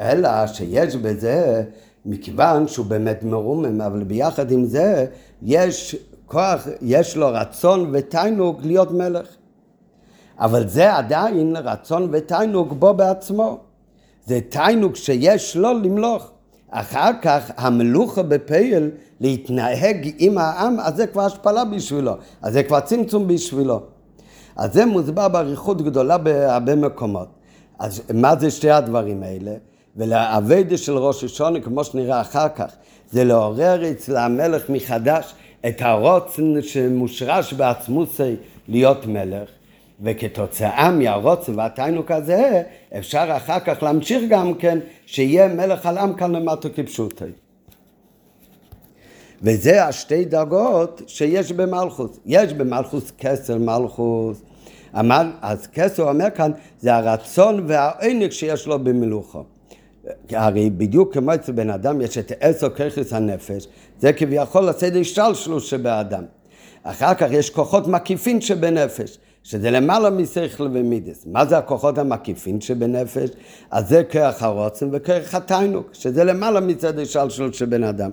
[0.00, 1.64] אלא שיש בזה,
[2.06, 5.06] מכיוון שהוא באמת מרומם, אבל ביחד עם זה,
[5.42, 9.26] יש כוח, יש לו רצון ותיינוג להיות מלך.
[10.38, 13.58] אבל זה עדיין רצון ותיינוג בו בעצמו.
[14.26, 16.31] זה תיינוג שיש לו למלוך.
[16.72, 22.80] אחר כך המלוכה בפייל להתנהג עם העם, אז זה כבר השפלה בשבילו, אז זה כבר
[22.80, 23.80] צמצום בשבילו.
[24.56, 27.28] אז זה מוסבר באריכות גדולה בהרבה מקומות.
[27.78, 29.52] אז מה זה שתי הדברים האלה?
[29.96, 32.72] ולאביידה של ראש השונה, כמו שנראה אחר כך,
[33.10, 35.34] זה לעורר אצל המלך מחדש
[35.68, 38.36] את הרוצן שמושרש בעצמוסי
[38.68, 39.48] להיות מלך,
[40.02, 42.62] וכתוצאה מהרוצן והתיינוק הזה,
[42.98, 47.24] אפשר אחר כך להמשיך גם כן, שיהיה מלך על עם כאן למטה כפשוטי.
[49.42, 52.20] וזה השתי דרגות שיש במלכוס.
[52.26, 54.42] יש במלכוס כסר מלכוס.
[55.42, 59.44] אז כסר אומר כאן, זה הרצון והעונג שיש לו במלוכו.
[60.30, 63.66] הרי בדיוק כמו אצל בן אדם יש את עשר ככס הנפש,
[63.98, 66.24] זה כביכול הסדר השתלשלות שבאדם.
[66.82, 71.26] אחר כך יש כוחות מקיפים שבנפש, שזה למעלה משכל ומידס.
[71.26, 73.30] מה זה הכוחות המקיפים שבנפש?
[73.70, 78.10] אז זה כרך הרוצן וכרך התיינוק, שזה למעלה מצד השתלשלות של בן אדם.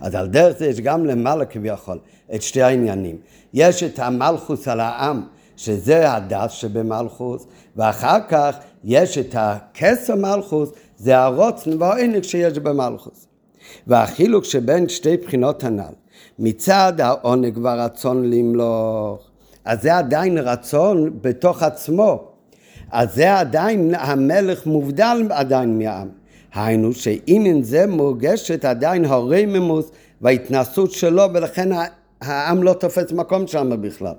[0.00, 1.98] אז על דרך זה יש גם למעלה כביכול
[2.34, 3.16] את שתי העניינים.
[3.54, 5.22] יש את המלכוס על העם,
[5.56, 13.26] שזה הדת שבמלכוס, ואחר כך יש את הכסר מלכוס, זה הרוצן והעונג שיש במלכוס.
[13.86, 15.94] והחילוק שבין שתי בחינות הנ"ל,
[16.38, 19.31] מצד העונג והרצון למלוך,
[19.64, 22.24] אז זה עדיין רצון בתוך עצמו.
[22.92, 26.08] אז זה עדיין, המלך מובדל עדיין מהעם.
[26.54, 31.68] היינו שאם זה מורגשת עדיין הרממוס וההתנסות שלו ולכן
[32.20, 34.14] העם לא תופס מקום שם בכלל.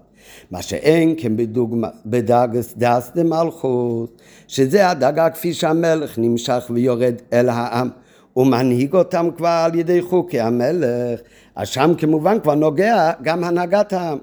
[0.51, 7.89] מה שאין כן בדוגמה, בדגס דס דמלכות, שזה הדגה כפי שהמלך נמשך ויורד אל העם.
[8.35, 11.19] ומנהיג אותם כבר על ידי חוקי המלך,
[11.55, 14.17] אז שם כמובן כבר נוגע גם הנהגת העם.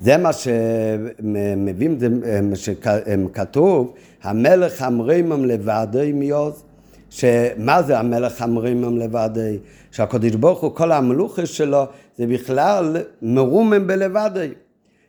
[0.00, 2.08] זה מה שמביאים, זה
[2.42, 6.64] מה שכתוב, המלך המרימם לבדי מיוז,
[7.10, 9.58] שמה זה המלך המרימם לבדי?
[9.90, 11.84] שהקדוש ברוך הוא, כל המלוכה שלו,
[12.18, 14.48] זה בכלל מרומם בלבדי.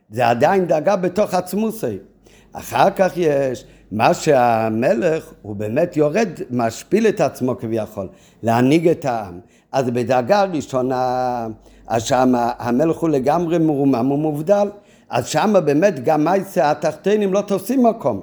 [0.10, 1.98] זה עדיין דאגה בתוך עצמוסי.
[2.54, 8.08] אחר כך יש מה שהמלך, הוא באמת יורד, משפיל את עצמו כביכול,
[8.44, 9.40] להנהיג את העם.
[9.72, 11.48] אז בדאגה ראשונה,
[11.88, 14.68] אז שם המלך הוא לגמרי מרומם ומובדל.
[15.10, 18.22] אז שם באמת גם מייסה התחתינים לא תופסים מקום.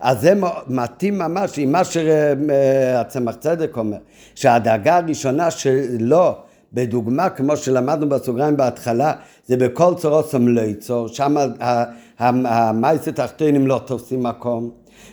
[0.00, 0.32] אז זה
[0.68, 3.96] מתאים ממש עם מה שהצמח צדק אומר,
[4.34, 6.32] שהדאגה הראשונה שלו,
[6.72, 9.12] בדוגמה כמו שלמדנו בסוגריים בהתחלה,
[9.46, 11.36] זה בכל צורות סמלייצור, שם
[12.18, 14.70] המייסה תחתינים לא תופסים מקום.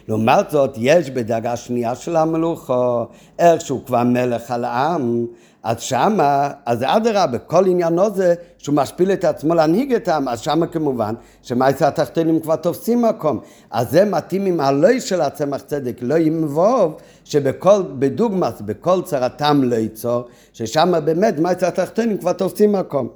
[0.08, 3.06] לעומת זאת, יש בדאגה שנייה של המלוכו,
[3.40, 5.26] איך שהוא כבר מלך על העם,
[5.64, 10.40] אז שמה, אז אדרבה, כל עניינו זה שהוא משפיל את עצמו להנהיג את העם, אז
[10.40, 13.40] שמה כמובן שמעשה התחתונים כבר תופסים מקום.
[13.72, 19.76] אז זה מתאים עם הלוי של הצמח צדק, לא ימבוב, שבכל, בדוגמאס, בכל צרתם לא
[19.76, 20.24] ייצור,
[20.54, 23.08] ששם באמת מעשה התחתונים כבר תופסים מקום.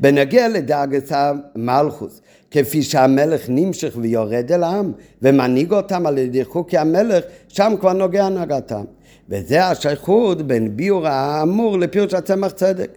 [0.00, 7.24] בנגיע לדאגת המלכוס, כפי שהמלך נמשך ויורד אל העם ומנהיג אותם על ידי חוקי המלך,
[7.48, 8.84] שם כבר נוגע הנהגתם.
[9.28, 12.90] וזה השייכות בין ביור האמור לפירוש הצמח צדק.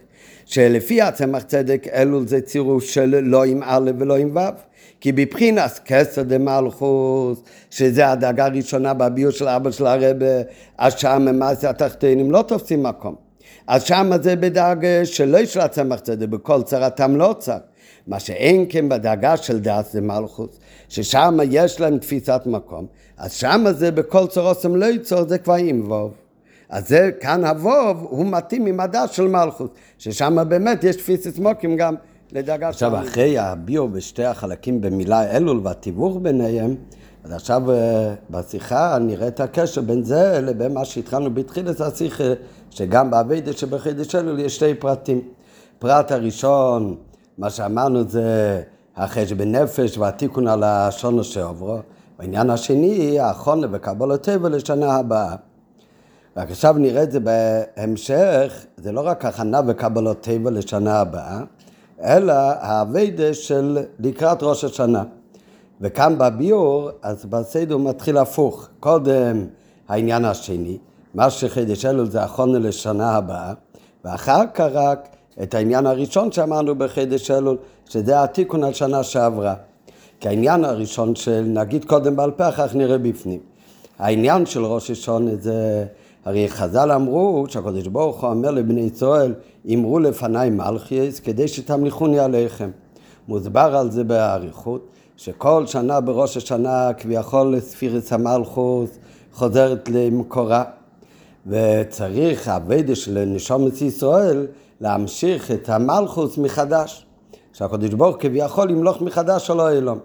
[0.46, 4.40] שלפי הצמח צדק אלול זה צירוף של לא עם א' ולא עם ו',
[5.00, 10.26] כי בבחינס כסר דמלכוס, שזה הדאגה הראשונה בביור של אבא של הרבה,
[10.78, 13.14] אז שם מעשה התחתינים לא תופסים מקום.
[13.66, 17.58] אז שם זה בדאגה שלא יש לה צמח צדק, בכל צרתם לא צר.
[18.06, 22.86] מה שאין כן בדאגה של דעת זה מלכוס, ששם יש להם תפיסת מקום,
[23.18, 26.12] אז שם זה בכל צורוסם לא יצור, זה כבר עם ווב.
[26.68, 31.76] אז זה, כאן הווב הוא מתאים עם הדעת של מלכוס, ששם באמת יש תפיסת מוקים
[31.76, 31.94] גם
[32.32, 32.86] לדאגה של...
[32.86, 36.74] עכשיו, אחרי הביו בשתי החלקים במילה אלול והתיווך ביניהם,
[37.24, 42.24] אז עכשיו אה, בשיחה נראה את הקשר בין זה לבין מה שהתחלנו בתחילת השיחה,
[42.70, 45.20] שגם באביידה שבחידש אלול יש שתי פרטים.
[45.78, 46.96] פרט הראשון,
[47.38, 48.62] מה שאמרנו זה
[48.96, 51.78] החשבון נפש והתיקון על השונו שעוברו.
[52.18, 55.34] העניין השני, החונה וקבלת טבע לשנה הבאה.
[56.36, 61.40] רק עכשיו נראה את זה בהמשך, זה לא רק הכנה וקבלת טבע לשנה הבאה,
[62.02, 65.02] אלא האביידה של לקראת ראש השנה.
[65.80, 68.68] וכאן בביור, אז בסדר מתחיל הפוך.
[68.80, 69.46] קודם
[69.88, 70.78] העניין השני,
[71.14, 73.52] מה שחידש אלול זה הכונה לשנה הבאה,
[74.04, 77.56] ואחר כך רק את העניין הראשון שאמרנו בחידש אלול,
[77.88, 79.54] שזה התיקון על שנה שעברה.
[80.20, 83.40] כי העניין הראשון של נגיד קודם בעל פה, אחר כך נראה בפנים.
[83.98, 85.84] העניין של ראש השונה זה,
[86.24, 89.34] הרי חז"ל אמרו שהקדוש ברוך הוא אומר לבני ישראל,
[89.74, 92.70] אמרו לפניי מלכייס כדי שתמליכוני עליכם.
[93.28, 98.90] מוסבר על זה באריכות, שכל שנה בראש השנה כביכול ספירס המלכוס
[99.32, 100.64] חוזרת למקורה.
[101.46, 104.46] וצריך הווידה של נשומת ישראל
[104.80, 107.06] להמשיך את המלכוס מחדש.
[107.52, 109.98] שהקדוש ברוך כביכול ימלוך מחדש על האלום.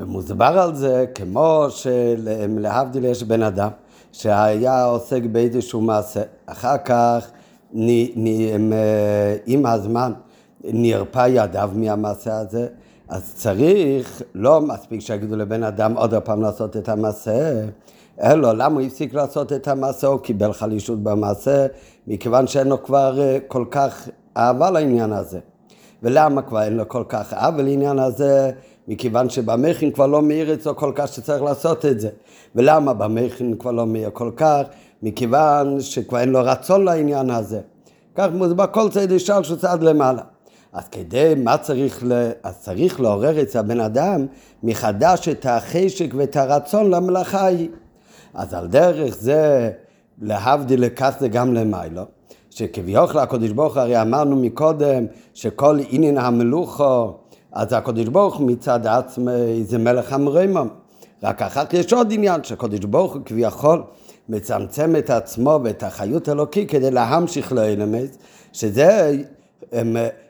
[0.00, 3.70] ומוסבר על זה כמו שלהבדיל יש בן אדם
[4.12, 6.22] שהיה עוסק באיזשהו מעשה.
[6.46, 7.30] אחר כך,
[7.72, 8.72] נ, נ,
[9.46, 10.12] עם הזמן,
[10.64, 12.66] נרפא ידיו מהמעשה הזה,
[13.08, 17.64] אז צריך, לא מספיק שיגידו לבן אדם עוד פעם לעשות את המעשה,
[18.22, 21.66] אלא למה הוא הפסיק לעשות את המעשה, הוא קיבל חלישות במעשה,
[22.06, 25.38] מכיוון שאין לו כבר אה, כל כך אהבה לעניין הזה.
[26.02, 28.50] ולמה כבר אין לו כל כך אהבה לעניין הזה?
[28.88, 32.08] מכיוון שבמכין כבר לא מאיר אצלו כל כך שצריך לעשות את זה.
[32.54, 34.62] ולמה במכין כבר לא מאיר כל כך?
[35.02, 37.60] מכיוון שכבר אין לו רצון לעניין הזה.
[38.14, 40.22] כך מוסבר כל צד ישר שהוא צעד למעלה.
[40.72, 42.30] אז כדי, מה צריך, ל...
[42.42, 44.26] אז צריך לעורר אצל הבן אדם
[44.62, 47.68] מחדש את החשק ואת הרצון למלאכה ההיא.
[48.36, 49.70] אז על דרך זה,
[50.22, 50.84] להבדיל
[51.18, 52.02] זה גם למיילו,
[52.50, 57.14] שכביכול הקדוש ברוך הרי אמרנו מקודם שכל עניין המלוכו,
[57.52, 60.68] אז הקדוש ברוך מצד עצמי זה מלך המרימם.
[61.22, 63.82] רק אחר כך יש עוד עניין שהקדוש ברוך הוא כביכול
[64.28, 68.18] מצמצם את עצמו ואת החיות האלוקי כדי להמשיך לאלמס,
[68.52, 69.16] שזה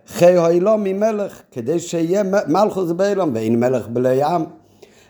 [0.07, 4.45] חי הוילו ממלך, כדי שיהיה מלכוס באילום ואין מלך בלי עם.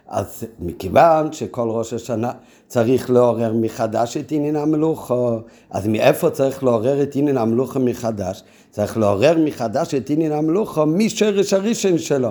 [0.09, 2.33] אז מכיוון שכל ראש השנה
[2.69, 5.39] צריך לעורר מחדש את עניין המלוכו,
[5.71, 8.43] אז מאיפה צריך לעורר את עניין המלוכו מחדש?
[8.71, 12.31] צריך לעורר מחדש את עניין המלוכו משרש הראשון שלו.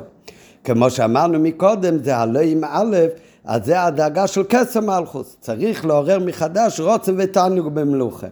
[0.63, 2.97] כמו שאמרנו מקודם, זה הלא עם א',
[3.45, 5.37] אז זה הדאגה של כסר מלכוס.
[5.39, 8.27] צריך לעורר מחדש רוצן ותענוג במלוכה.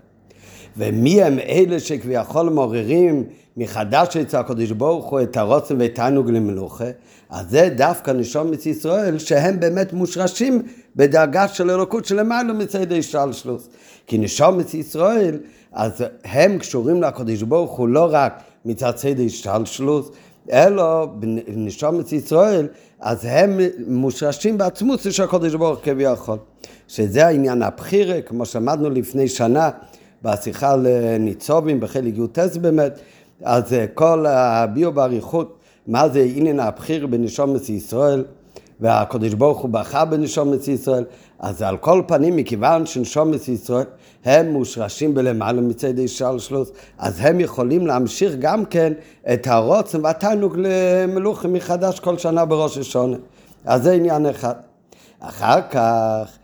[0.78, 3.24] ומי הם אלה שכביכול מעוררים
[3.58, 6.86] מחדש אצל הקדוש ברוך הוא את הרוצן והתענוג למלוכה,
[7.30, 10.62] אז זה דווקא נשומת ישראל שהם באמת מושרשים
[10.96, 13.70] בדאגה של אלוקות שלמעלה מצד השתלשלוס.
[14.08, 15.40] כי נשומת ישראל,
[15.74, 20.12] אז הם קשורים לקדוש ברוך הוא לא רק מצד צד השתלשלוס,
[20.52, 22.68] אלא בנשומת ישראל,
[23.00, 26.38] אז הם מושרשים בעצמות של הקדוש ברוך כביכול.
[26.88, 29.70] שזה העניין הבחירה, כמו שאמרנו לפני שנה
[30.24, 33.00] בשיחה לניצובים בחלק י"ט באמת,
[33.44, 35.58] אז אה, כל הביאו באריכות
[35.88, 38.24] מה זה עניין הבחיר בנשומת ישראל
[38.80, 41.04] והקדוש ברוך הוא בכה בנשומת ישראל
[41.40, 43.86] אז על כל פנים מכיוון שנשומת ישראל
[44.26, 46.52] הם מושרשים בלמעלה מצד שלוש
[46.98, 48.94] אז הם יכולים להמשיך גם כן
[49.34, 53.18] את הרוצן והתענוג למלוכים מחדש כל שנה בראש השונה.
[53.66, 54.54] אז זה עניין אחד.
[55.20, 56.38] אחר כך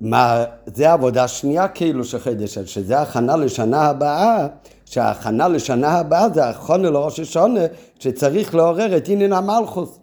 [0.00, 4.46] מה, זה עבודה שנייה כאילו של חידש, שזה הכנה לשנה הבאה,
[4.84, 7.60] שההכנה לשנה הבאה זה הכונה לראש השונה,
[7.98, 9.98] שצריך לעורר את עניין המלכוס.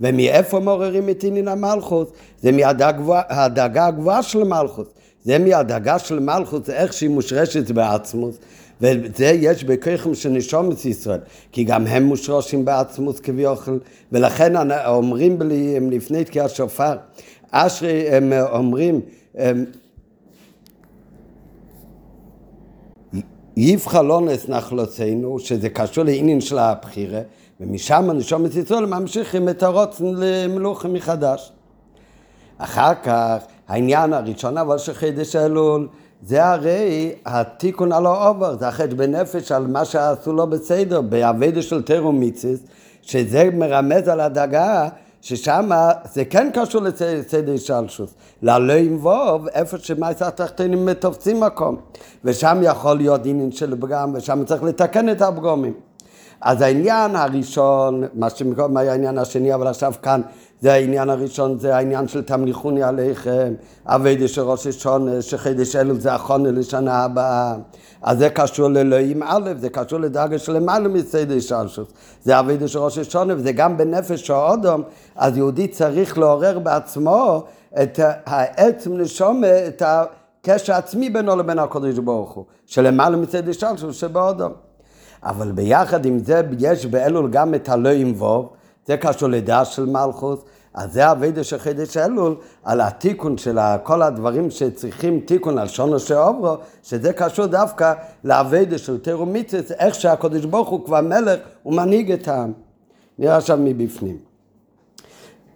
[0.00, 2.08] ומאיפה מעוררים את עניין המלכוס?
[2.42, 4.86] זה מהדאגה הגבוהה של מלכוס.
[5.24, 8.38] זה מהדאגה של מלכוס, איך שהיא מושרשת בעצמוס.
[8.80, 11.20] וזה יש בכיכם של נשומת ישראל,
[11.52, 13.80] כי גם הם מושרשים בעצמוס כביכול,
[14.12, 15.38] ולכן אומרים
[15.90, 16.96] לפני תקיעת שופר,
[17.50, 19.00] אשרי הם אומרים
[23.56, 27.20] יבחר לא נחלוצנו, שזה קשור לעניין של הבחירה,
[27.60, 31.52] ומשם נשומת ישראל ממשיכים את הרוצן למלוכה מחדש.
[32.58, 33.36] אחר כך,
[33.68, 35.88] העניין הראשון אבל של חידש אלול,
[36.22, 41.82] זה הרי התיקון על העובר, זה החטא בנפש על מה שעשו לו בסדר, באבדה של
[41.82, 42.60] תירו מיציס,
[43.02, 44.88] שזה מרמז על הדאגה
[45.20, 45.70] ששם
[46.12, 48.14] זה כן קשור לסדר שלשוס.
[48.42, 51.76] עם ווב, איפה שמייס התחתונים תופסים מקום.
[52.24, 55.74] ושם יכול להיות עניין של פגם, ושם צריך לתקן את הפגומים.
[56.40, 60.20] אז העניין הראשון, מה שמקודם היה העניין השני, אבל עכשיו כאן
[60.60, 63.54] זה העניין הראשון, זה העניין של תמליכוני עליכם,
[63.86, 67.54] אביידה של ראש השונה, שחידש אלו זה החונה לשנה הבאה.
[68.02, 71.88] אז זה קשור לאלוהים א', זה קשור לדרגה של למעלה מסדר שלשוס.
[72.22, 74.82] זה אביידה של ראש השונה, וזה גם בנפש האודום,
[75.16, 77.42] אז יהודי צריך לעורר בעצמו
[77.82, 84.52] את העצם נשומה, את הקשר העצמי בינו לבין הקודש ברוך הוא, שלמעלה מסדר שלשוס שבאודום.
[85.22, 88.14] אבל ביחד עם זה יש באלול גם את הלא עם
[88.88, 90.40] זה קשור לדעה של מלכוס,
[90.74, 95.98] אז זה אבידה של חידש אלול, על התיקון של כל הדברים שצריכים תיקון על שונו
[95.98, 97.92] של עוברו, שזה קשור דווקא
[98.24, 102.52] לאבידה של תירו מיצס, איך שהקדוש ברוך הוא כבר מלך, הוא מנהיג את העם.
[103.18, 104.18] נראה עכשיו מבפנים.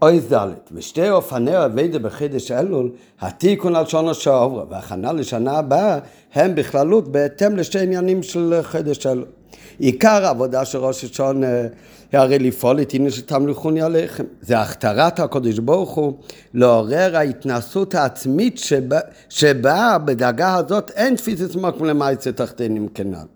[0.02, 5.98] אוי זלת, ושתי אופני אבידה בחידש אלול, התיקון על שונו של עוברו והכנה לשנה הבאה,
[6.34, 9.24] הם בכללות בהתאם לשתי עניינים של חידש אלול.
[9.78, 11.42] עיקר העבודה של ראש השעון
[12.12, 14.24] הרי לפעול את עניין שתמליכוני עליכם.
[14.40, 16.14] זה הכתרת הקדוש ברוך הוא
[16.54, 18.98] לעורר ההתנסות העצמית שבה,
[19.28, 23.26] שבה בדאגה הזאת אין תפיסת מקום למעצה תחתינים כנ"ל.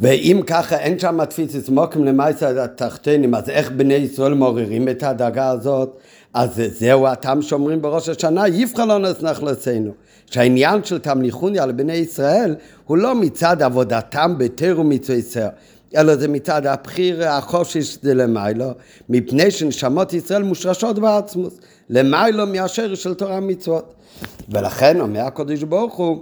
[0.00, 5.48] ואם ככה אין שם תפיסת מוקים למעשה התחתנים, אז איך בני ישראל מעוררים את הדאגה
[5.48, 5.98] הזאת?
[6.34, 9.92] אז זהו הטעם שאומרים בראש השנה, יבחר לא נסנח לצאנו.
[10.30, 12.54] שהעניין של תמליכוני על בני ישראל
[12.86, 15.48] הוא לא מצד עבודתם בתר ומצווה ישראל,
[15.96, 18.70] אלא זה מצד הבחיר החושש זה למיילו,
[19.08, 21.58] מפני שנשמות ישראל מושרשות בעצמוס,
[21.90, 23.94] למיילו מאשר של תורה מצוות.
[24.48, 26.18] ולכן אומר הקדוש ברוך הוא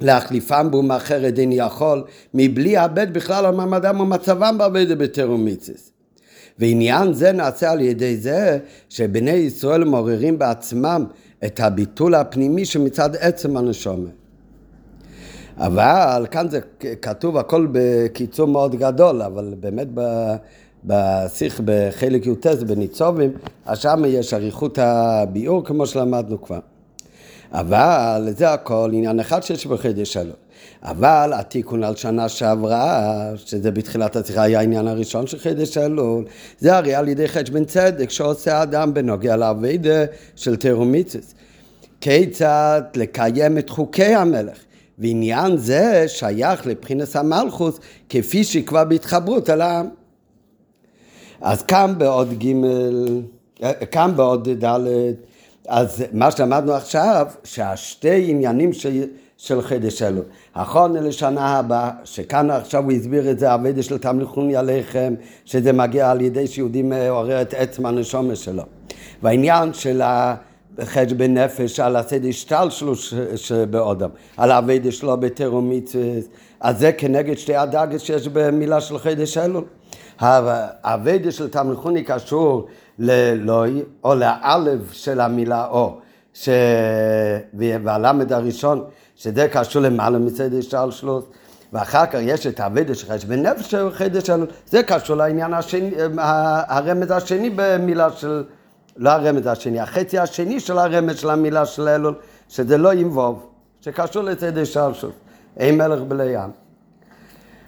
[0.00, 5.78] להחליפם באום אחרת איני יכול, מבלי לאבד בכלל על מעמדם ומצבם בעבודה בתר ומצווה.
[6.58, 11.04] ועניין זה נעשה על ידי זה שבני ישראל מעוררים בעצמם
[11.46, 14.10] את הביטול הפנימי שמצד עצם הנשומת.
[15.56, 16.60] אבל כאן זה
[17.02, 19.88] כתוב הכל בקיצור מאוד גדול, אבל באמת
[20.84, 23.32] בשיח בחלק י"ט בניצובים,
[23.66, 26.58] אז שם יש אריכות הביאור כמו שלמדנו כבר.
[27.52, 30.32] אבל זה הכל עניין אחד שיש בחידש שלו.
[30.82, 36.24] אבל התיקון על שנה שעברה, שזה בתחילת השיחה היה העניין הראשון של חידש אלול,
[36.58, 40.04] זה הרי על ידי חדש בן צדק שעושה אדם בנוגע לאביידה
[40.36, 41.34] של תרומיצס.
[42.00, 44.58] כיצד לקיים את חוקי המלך.
[44.98, 49.88] ועניין זה שייך לבחינת המלכוס כפי שכבר בהתחברות אל העם.
[51.40, 52.52] אז כאן בעוד ג',
[53.90, 54.78] כאן בעוד ד',
[55.68, 58.86] אז מה שלמדנו עכשיו, שהשתי עניינים ש...
[59.44, 60.20] של חידש אלו.
[60.56, 65.14] נכון לשנה הבאה, שכאן עכשיו הוא הסביר את זה, אביידה של תמליכוני עליכם,
[65.44, 68.62] שזה מגיע על ידי שיהודי מעורר את עצם הנשומה שלו.
[69.22, 70.34] והעניין של ה...
[70.80, 72.98] חשבון נפש, על הסדר השתלשלות
[73.36, 76.28] שבאודם, על האביידה שלו בתרומיצס,
[76.60, 79.64] אז זה כנגד שתי הדאגות שיש במילה של חידש אלול.
[80.18, 82.66] האביידה של תמליכוני קשור
[82.98, 85.96] ללוי או לאלף של המילה או,
[86.34, 86.48] ש...
[87.54, 88.84] והלמד הראשון,
[89.16, 91.32] שזה קשור למעלה מצד השתלשלות.
[91.72, 94.30] ואחר כך יש את האביידה של חשבון נפש חידש
[94.66, 95.90] זה קשור לעניין השני,
[96.68, 98.44] הרמז השני במילה של
[98.96, 102.14] לא הרמז השני, החצי השני של הרמז של המילה של אלול,
[102.48, 103.46] שזה לא ימבוב,
[103.80, 105.14] שקשור לצדי שלשוס,
[105.56, 106.50] אין מלך בלי ים.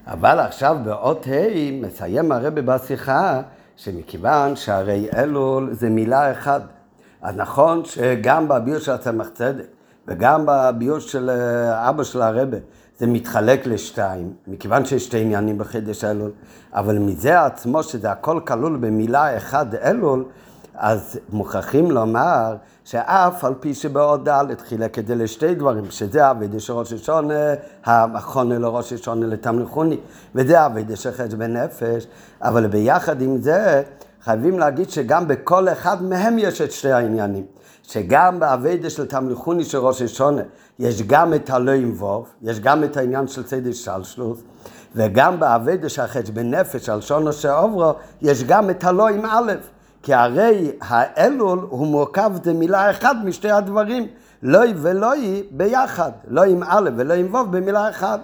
[0.07, 3.41] אבל עכשיו באות ה' מסיים הרבי בשיחה
[3.77, 6.63] שמכיוון שהרי אלול זה מילה אחת.
[7.23, 9.76] אז נכון שגם בביור של הצמח צדק
[10.09, 12.57] וגם בביור של אה, אבא של הרבה
[12.99, 16.31] זה מתחלק לשתיים, מכיוון שיש שתי עניינים בחידש אלול,
[16.75, 20.25] אבל מזה עצמו שזה הכל כלול במילה אחד אלול,
[20.75, 26.61] אז מוכרחים לומר שאף על פי שבעוד ד' חילק את זה לשתי דברים, שזה אבידה
[26.61, 27.55] של ראש השונה,
[27.85, 29.99] המכונה לראש השונה לתמליכוני,
[30.35, 32.07] וזה אבידה של חץ בנפש,
[32.43, 33.83] אבל ביחד עם זה
[34.23, 37.45] חייבים להגיד שגם בכל אחד מהם יש את שתי העניינים.
[37.87, 40.43] שגם בעבודה של תמליכוני של ראש השנה
[40.79, 44.39] יש גם את הלו עם וו, יש גם את העניין של סדר השתלשלות,
[44.95, 49.53] וגם בעבודה של החשבון נפש על שנה שעברה יש גם את הלא עם א'.
[50.03, 54.07] כי הרי האלול הוא מורכב במילה אחת משתי הדברים,
[54.43, 58.21] לא ולו ביחד, לא עם א' ולא עם ו' במילה אחת.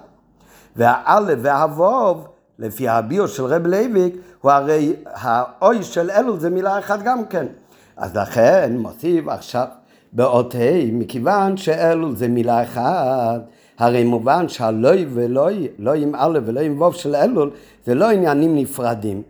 [0.76, 2.24] והא' והו',
[2.58, 7.46] לפי הביאור של רב לויק, הוא הרי האוי של אלול זה מילה אחת גם כן.
[7.96, 9.66] אז לכן מוסיף עכשיו
[10.12, 10.58] באות ה',
[10.92, 13.40] מכיוון שאלול זה מילה אחת,
[13.78, 17.50] הרי מובן שהלוי ולוי, לא עם א' ולא עם ו' של אלול,
[17.86, 19.22] זה לא עניינים נפרדים.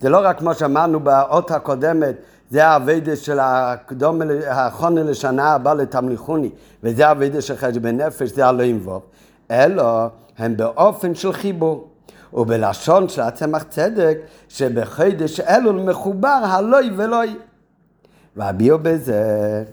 [0.00, 2.14] זה לא רק כמו שאמרנו באות הקודמת,
[2.50, 6.50] זה האביידה של הקדום, החונה לשנה הבאה לתמליכוני,
[6.82, 9.02] וזה האביידה של חשבון נפש, זה הלא ימבוב,
[9.50, 10.06] אלא
[10.38, 11.88] הם באופן של חיבור.
[12.32, 17.36] ובלשון של הצמח צדק, שבחידש אלול מחובר הלוי ולוי.
[18.36, 19.64] והביאו בזה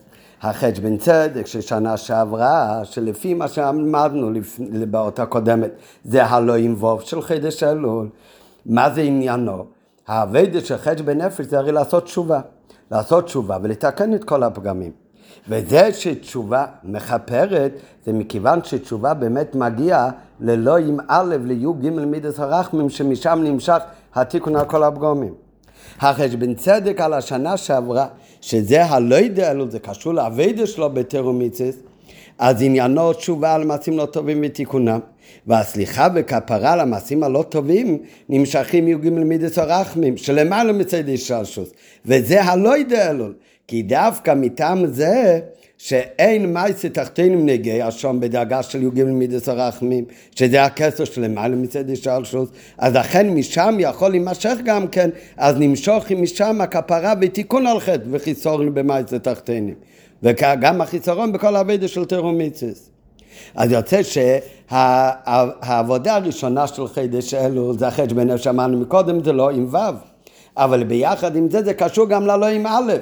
[0.42, 4.32] החשבון צדק של שנה שעברה, שלפי מה שאמרנו
[4.92, 5.72] באות הקודמת,
[6.04, 8.10] זה הלא ימבוב של חידש אלול.
[8.66, 9.66] מה זה עניינו?
[10.08, 12.42] האביידה של חטא בנפש זה הרי לעשות תשובה.
[12.92, 14.92] לעשות תשובה ולתקן את כל הפגמים.
[15.50, 17.72] וזה שתשובה מכפרת,
[18.06, 20.10] זה מכיוון שתשובה באמת מגיעה
[20.40, 23.80] ללא עם א' לי' ג' מידס הרחמים, שמשם נמשך
[24.16, 25.34] התיקון על כל הפגמים.
[26.00, 28.08] החשבון צדק על השנה שעברה,
[28.44, 31.76] שזה הלא ידע אלו, זה קשור לאביידה שלו בתרומיציס,
[32.40, 35.00] אז עניינו תשובה על מעשים לא טובים ותיקונם.
[35.48, 37.98] והסליחה וכפרה על המעשים הלא טובים
[38.30, 41.70] נמשכים י"ג מידס הרחמים, שלמעלה מצד השלשוס.
[42.06, 43.34] וזה הלא ידע אלול,
[43.68, 45.40] כי דווקא מטעם זה
[45.86, 50.06] שאין מייסי תחתינים נגעי השום בדאגה של י"ג מידס הרחמים,
[50.36, 56.62] שזה הכסר שלמעלה מצד השלשוס, אז לכן משם יכול להימשך גם כן, אז נמשוך משם
[56.62, 59.76] הכפרה ותיקון על חטא וחיסורנו במייסי תחתינים.
[60.24, 62.90] וגם החיסרון בכל הווידה של תרומיציס.
[63.56, 64.02] אז יוצא
[64.72, 69.78] שהעבודה הראשונה של חידש אלול זה החשבון שאמרנו מקודם, זה לא עם ו',
[70.58, 72.94] אבל ביחד עם זה זה קשור גם ללא עם א',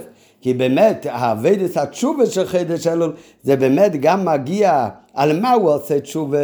[0.42, 3.14] כי באמת האבדת התשובה של חידש אלול
[3.44, 6.38] זה באמת גם מגיע על מה הוא עושה תשובה?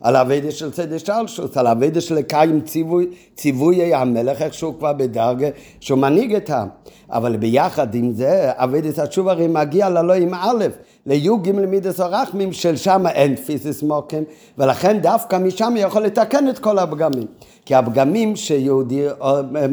[0.00, 4.92] על האבדת של סדר שלשוס, על האבדת של לקיים ציווי, ציווי המלך, איך שהוא כבר
[4.92, 5.48] בדרגה,
[5.80, 6.68] שהוא מנהיג את העם.
[7.10, 10.64] אבל ביחד עם זה, אבדת התשובה הרי מגיע ללא עם א',
[11.06, 14.22] לי"ג למידס הרחמים, של שם אין תפיסס מוקם,
[14.58, 17.26] ולכן דווקא משם יכול לתקן את כל הפגמים.
[17.64, 19.06] כי הפגמים שיהודי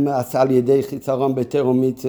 [0.08, 2.02] עשה על ידי חיסרון בתורה ומצוות,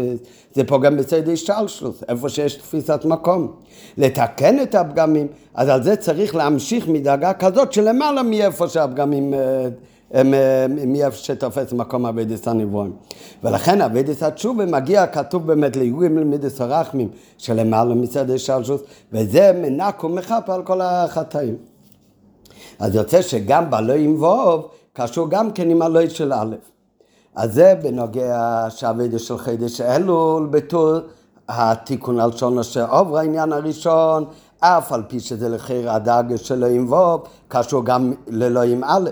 [0.55, 3.53] זה פוגם בסדר השתלשלות, איפה שיש תפיסת מקום.
[3.99, 10.23] לתקן את הפגמים, אז על זה צריך להמשיך מדרגה כזאת שלמעלה מאיפה שהפגמים, אה,
[10.87, 12.93] מאיפה שתופס מקום עבודת הנבראים.
[13.45, 17.09] ולכן עבודת התשובה מגיע, כתוב באמת לי"ג מידות הרחמים
[17.39, 18.81] שלמעלה מסדר השתלשלות,
[19.13, 21.57] וזה מנקה ומכפר על כל החטאים.
[22.79, 26.57] אז יוצא שגם בלו עם וו קשור גם כן עם הלא של א'.
[27.37, 30.99] אז זה בנוגע שהאביידס של חידש אלול בתור
[31.49, 34.25] התיקון על שון אשר עובר העניין הראשון,
[34.61, 39.11] אף על פי שזה לחיר הדאגה של אלוהים ווב, קשור גם לאלוהים א'.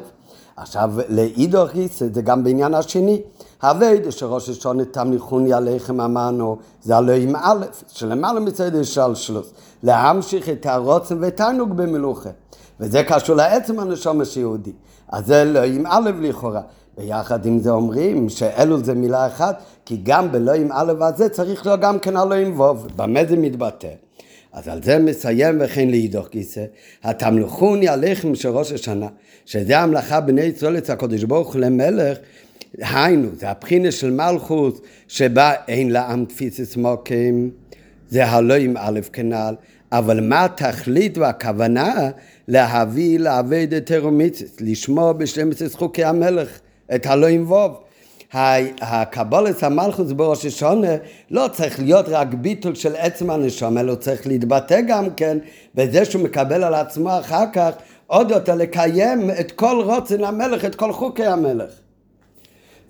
[0.56, 3.22] עכשיו, לאידור גיסא זה גם בעניין השני.
[3.62, 10.66] הווידה שראש השונה תמליכוני עליכם אמרנו, זה אלוהים א', שלמעלה מצד של שלוס, להמשיך את
[10.66, 12.30] הרוצן ותענוג במלוכה.
[12.80, 14.72] וזה קשור לעצם הנשום היהודי.
[15.08, 16.60] אז זה אלוהים א' לכאורה.
[16.98, 21.80] ביחד עם זה אומרים שאלול זה מילה אחת, כי גם באלוהים א' הזה צריך להיות
[21.80, 24.07] גם כן אלוהים ו', במה זה מתבטא?
[24.52, 26.64] אז על זה מסיים וכן להידוך גיסא,
[27.04, 29.08] התמלכוני עליכם של ראש השנה,
[29.46, 32.18] שזה המלאכה בני ישראל אצל הקדוש ברוך הוא למלך,
[32.78, 37.50] היינו, זה הבחינה של מלכות שבה אין לעם תפיסס מוקים,
[38.08, 39.54] זה הלואים א' כנ"ל,
[39.92, 42.10] אבל מה התכלית והכוונה
[42.48, 46.58] להביא לעבד את תרומיצס, לשמור ב-12 חוקי המלך
[46.94, 47.87] את הלואים ווב.
[48.32, 50.96] הקבולת המלכוס בראש השונה
[51.30, 55.38] לא צריך להיות רק ביטול של עצם הנשום, אלא הוא צריך להתבטא גם כן
[55.74, 57.70] בזה שהוא מקבל על עצמו אחר כך
[58.06, 61.70] עוד יותר לקיים את כל רוצן המלך, את כל חוקי המלך.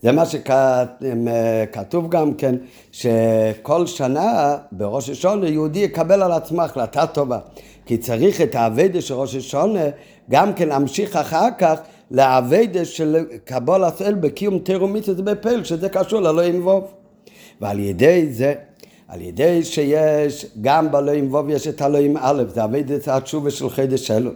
[0.03, 2.55] זה מה שכתוב גם כן,
[2.93, 7.39] שכל שנה בראש השונה יהודי יקבל על עצמו החלטה טובה.
[7.87, 9.85] כי צריך את האבדה של ראש השונה
[10.31, 11.81] גם כן להמשיך אחר כך
[12.11, 16.85] לאבדה של קבול הסל בקיום תרומיתס בפל, שזה קשור לאלוהים ווב.
[17.61, 18.55] ועל ידי זה,
[19.09, 24.07] על ידי שיש גם באלוהים ווב יש את אלוהים א', זה אבדת התשובה של חידש
[24.07, 24.31] שלו,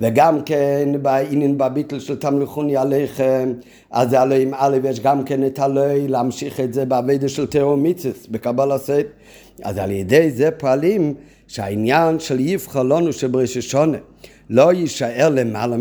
[0.00, 3.52] וגם כן בעניין בביטל של תמלכוני עליכם,
[3.90, 8.26] אז זה אלוהים א', יש גם כן את אלוהי להמשיך את זה באבדה של תרומיתס,
[8.30, 9.02] בקבל הסל.
[9.62, 11.14] אז על ידי זה פועלים
[11.48, 13.98] שהעניין של יבחר לנו שבראש השונה
[14.50, 15.76] לא יישאר למעלה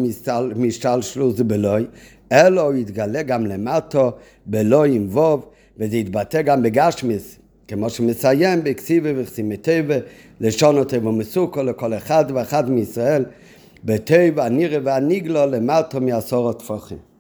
[0.56, 1.86] משתלשלות בלוי,
[2.32, 4.12] אלא יתגלה גם למטו
[4.46, 5.46] בלא עם ווב,
[5.78, 9.96] וזה יתבטא גם בגשמיס, כמו שמסיים בכסיבה וכסימטבה,
[10.42, 13.26] לשון אותו ומסוכו לכל אחד ואחד מישראל,
[13.84, 17.15] בטבע הנירה והניגלו למטו מעשור הטפוחים.